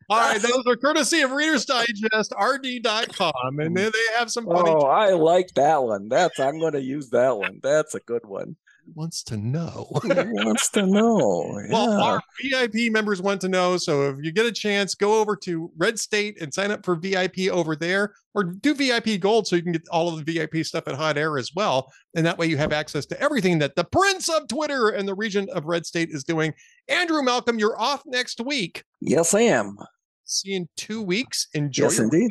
All 0.09 0.19
right, 0.19 0.41
those 0.41 0.63
are 0.65 0.77
courtesy 0.77 1.21
of 1.21 1.31
Reader's 1.31 1.65
Digest, 1.65 2.33
rd.com, 2.39 3.59
and 3.59 3.75
then 3.75 3.91
they 3.91 4.17
have 4.17 4.31
some 4.31 4.45
funny. 4.45 4.69
oh, 4.69 4.85
I 4.85 5.11
like 5.11 5.53
that 5.55 5.83
one. 5.83 6.07
That's 6.07 6.39
I'm 6.39 6.59
going 6.59 6.73
to 6.73 6.81
use 6.81 7.09
that 7.09 7.37
one. 7.37 7.59
That's 7.61 7.93
a 7.93 7.99
good 7.99 8.25
one. 8.25 8.55
Wants 8.95 9.21
to 9.23 9.37
know? 9.37 9.87
Wants 10.03 10.69
to 10.71 10.85
know? 10.85 11.61
Well, 11.69 11.91
Yeah. 11.91 12.01
our 12.03 12.21
VIP 12.41 12.91
members 12.91 13.21
want 13.21 13.41
to 13.41 13.49
know. 13.49 13.77
So 13.77 14.09
if 14.09 14.17
you 14.23 14.31
get 14.31 14.45
a 14.45 14.51
chance, 14.51 14.95
go 14.95 15.19
over 15.19 15.35
to 15.37 15.71
Red 15.77 15.99
State 15.99 16.41
and 16.41 16.53
sign 16.53 16.71
up 16.71 16.85
for 16.85 16.95
VIP 16.95 17.49
over 17.51 17.75
there, 17.75 18.13
or 18.33 18.43
do 18.43 18.73
VIP 18.73 19.19
Gold 19.19 19.45
so 19.47 19.55
you 19.55 19.61
can 19.63 19.71
get 19.73 19.87
all 19.91 20.09
of 20.17 20.23
the 20.25 20.33
VIP 20.33 20.65
stuff 20.65 20.87
at 20.87 20.95
Hot 20.95 21.17
Air 21.17 21.37
as 21.37 21.51
well. 21.55 21.91
And 22.15 22.25
that 22.25 22.37
way 22.37 22.47
you 22.47 22.57
have 22.57 22.71
access 22.73 23.05
to 23.07 23.21
everything 23.21 23.59
that 23.59 23.75
the 23.75 23.83
Prince 23.83 24.29
of 24.29 24.47
Twitter 24.47 24.89
and 24.89 25.07
the 25.07 25.15
region 25.15 25.47
of 25.53 25.65
Red 25.65 25.85
State 25.85 26.09
is 26.11 26.23
doing. 26.23 26.53
Andrew 26.87 27.21
Malcolm, 27.23 27.59
you're 27.59 27.79
off 27.79 28.03
next 28.05 28.39
week. 28.41 28.83
yes, 29.01 29.33
I 29.33 29.41
am. 29.41 29.77
See 30.25 30.49
you 30.51 30.57
in 30.57 30.69
two 30.77 31.01
weeks. 31.01 31.47
Enjoy. 31.53 31.83
Yes, 31.83 31.99
indeed. 31.99 32.29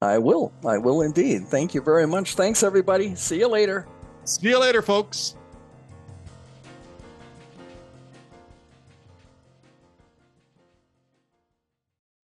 I 0.00 0.18
will. 0.18 0.52
I 0.66 0.78
will 0.78 1.02
indeed. 1.02 1.46
Thank 1.48 1.74
you 1.74 1.80
very 1.82 2.06
much. 2.06 2.34
Thanks, 2.34 2.62
everybody. 2.64 3.14
See 3.14 3.38
you 3.38 3.48
later. 3.48 3.86
See 4.24 4.48
you 4.48 4.58
later, 4.58 4.82
folks. 4.82 5.36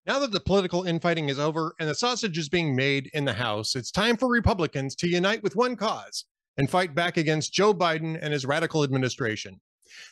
Now 0.09 0.18
that 0.20 0.32
the 0.32 0.40
political 0.40 0.84
infighting 0.84 1.28
is 1.28 1.38
over 1.38 1.74
and 1.78 1.86
the 1.86 1.94
sausage 1.94 2.38
is 2.38 2.48
being 2.48 2.74
made 2.74 3.11
in 3.12 3.26
the 3.26 3.34
House, 3.34 3.76
it's 3.76 3.90
time 3.90 4.16
for 4.16 4.26
Republicans 4.26 4.96
to 4.96 5.06
unite 5.06 5.42
with 5.42 5.54
one 5.54 5.76
cause 5.76 6.24
and 6.56 6.70
fight 6.70 6.94
back 6.94 7.18
against 7.18 7.52
Joe 7.52 7.74
Biden 7.74 8.18
and 8.18 8.32
his 8.32 8.46
radical 8.46 8.82
administration. 8.82 9.61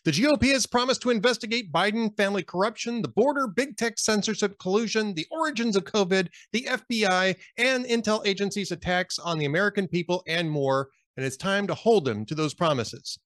The 0.05 0.11
GOP 0.11 0.53
has 0.53 0.67
promised 0.67 1.01
to 1.01 1.09
investigate 1.09 1.73
Biden 1.73 2.15
family 2.15 2.43
corruption, 2.43 3.01
the 3.01 3.09
border, 3.09 3.47
big 3.47 3.79
tech 3.79 3.99
censorship 3.99 4.59
collusion, 4.59 5.15
the 5.15 5.27
origins 5.31 5.77
of 5.77 5.85
COVID, 5.85 6.29
the 6.53 6.69
FBI, 6.69 7.35
and 7.57 7.87
intel 7.87 8.27
agencies' 8.27 8.73
attacks 8.73 9.19
on 9.19 9.39
the 9.39 9.47
American 9.47 9.89
people, 9.89 10.23
and 10.27 10.51
more. 10.51 10.91
And 11.17 11.25
it's 11.25 11.39
time 11.39 11.67
to 11.69 11.75
hold 11.75 12.05
them 12.05 12.27
to 12.27 12.35
those 12.35 12.53
promises. 12.53 13.19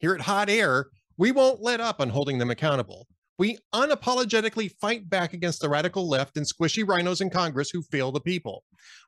Here 0.00 0.12
at 0.12 0.22
Hot 0.22 0.50
Air, 0.50 0.86
we 1.16 1.30
won't 1.30 1.62
let 1.62 1.80
up 1.80 2.00
on 2.00 2.10
holding 2.10 2.38
them 2.38 2.50
accountable. 2.50 3.06
We 3.38 3.58
unapologetically 3.74 4.72
fight 4.80 5.08
back 5.10 5.34
against 5.34 5.60
the 5.60 5.68
radical 5.68 6.08
left 6.08 6.36
and 6.36 6.46
squishy 6.46 6.88
rhinos 6.88 7.20
in 7.20 7.30
Congress 7.30 7.70
who 7.70 7.82
fail 7.82 8.10
the 8.10 8.20
people. 8.20 8.64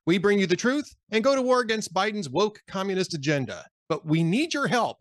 We 0.06 0.18
bring 0.18 0.38
you 0.38 0.46
the 0.46 0.56
truth 0.56 0.94
and 1.10 1.24
go 1.24 1.34
to 1.34 1.42
war 1.42 1.60
against 1.60 1.94
Biden's 1.94 2.28
woke 2.28 2.60
communist 2.68 3.14
agenda. 3.14 3.64
But 3.88 4.04
we 4.04 4.22
need 4.22 4.52
your 4.52 4.66
help. 4.66 4.98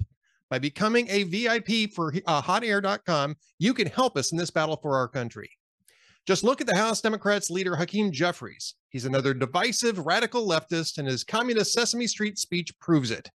By 0.50 0.60
becoming 0.60 1.10
a 1.10 1.24
VIP 1.24 1.92
for 1.94 2.14
uh, 2.26 2.42
hotair.com, 2.42 3.36
you 3.60 3.74
can 3.74 3.88
help 3.88 4.16
us 4.16 4.32
in 4.32 4.38
this 4.38 4.50
battle 4.50 4.78
for 4.78 4.96
our 4.96 5.10
country. 5.10 5.50
Just 6.26 6.44
look 6.44 6.62
at 6.62 6.68
the 6.68 6.76
House 6.76 7.02
Democrats 7.02 7.50
leader 7.50 7.76
Hakeem 7.76 8.12
Jeffries. 8.12 8.76
He's 8.90 9.06
another 9.06 9.34
divisive 9.34 10.06
radical 10.06 10.48
leftist, 10.48 10.98
and 10.98 11.08
his 11.08 11.26
communist 11.26 11.74
Sesame 11.74 12.08
Street 12.08 12.38
speech 12.38 12.78
proves 12.80 13.12
it. 13.12 13.30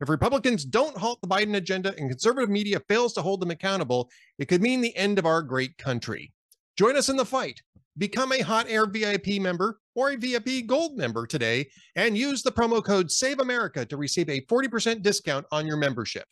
If 0.00 0.08
Republicans 0.08 0.64
don't 0.64 0.96
halt 0.96 1.20
the 1.22 1.28
Biden 1.28 1.56
agenda 1.56 1.94
and 1.96 2.10
conservative 2.10 2.50
media 2.50 2.80
fails 2.88 3.14
to 3.14 3.22
hold 3.22 3.40
them 3.40 3.50
accountable, 3.50 4.10
it 4.38 4.46
could 4.46 4.60
mean 4.60 4.80
the 4.80 4.96
end 4.96 5.18
of 5.18 5.24
our 5.24 5.42
great 5.42 5.78
country. 5.78 6.32
Join 6.76 6.96
us 6.96 7.08
in 7.08 7.16
the 7.16 7.24
fight. 7.24 7.62
Become 7.96 8.32
a 8.32 8.40
Hot 8.40 8.68
Air 8.68 8.84
VIP 8.86 9.40
member 9.40 9.80
or 9.94 10.10
a 10.10 10.16
VIP 10.16 10.66
Gold 10.66 10.98
member 10.98 11.26
today 11.26 11.66
and 11.94 12.18
use 12.18 12.42
the 12.42 12.52
promo 12.52 12.84
code 12.84 13.10
Save 13.10 13.40
America 13.40 13.86
to 13.86 13.96
receive 13.96 14.28
a 14.28 14.42
40% 14.42 15.00
discount 15.02 15.46
on 15.50 15.66
your 15.66 15.78
membership. 15.78 16.26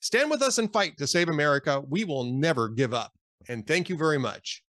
Stand 0.00 0.30
with 0.30 0.42
us 0.42 0.58
and 0.58 0.70
fight 0.70 0.98
to 0.98 1.06
save 1.06 1.30
America. 1.30 1.82
We 1.88 2.04
will 2.04 2.24
never 2.24 2.68
give 2.68 2.92
up. 2.92 3.12
And 3.48 3.66
thank 3.66 3.88
you 3.88 3.96
very 3.96 4.18
much. 4.18 4.62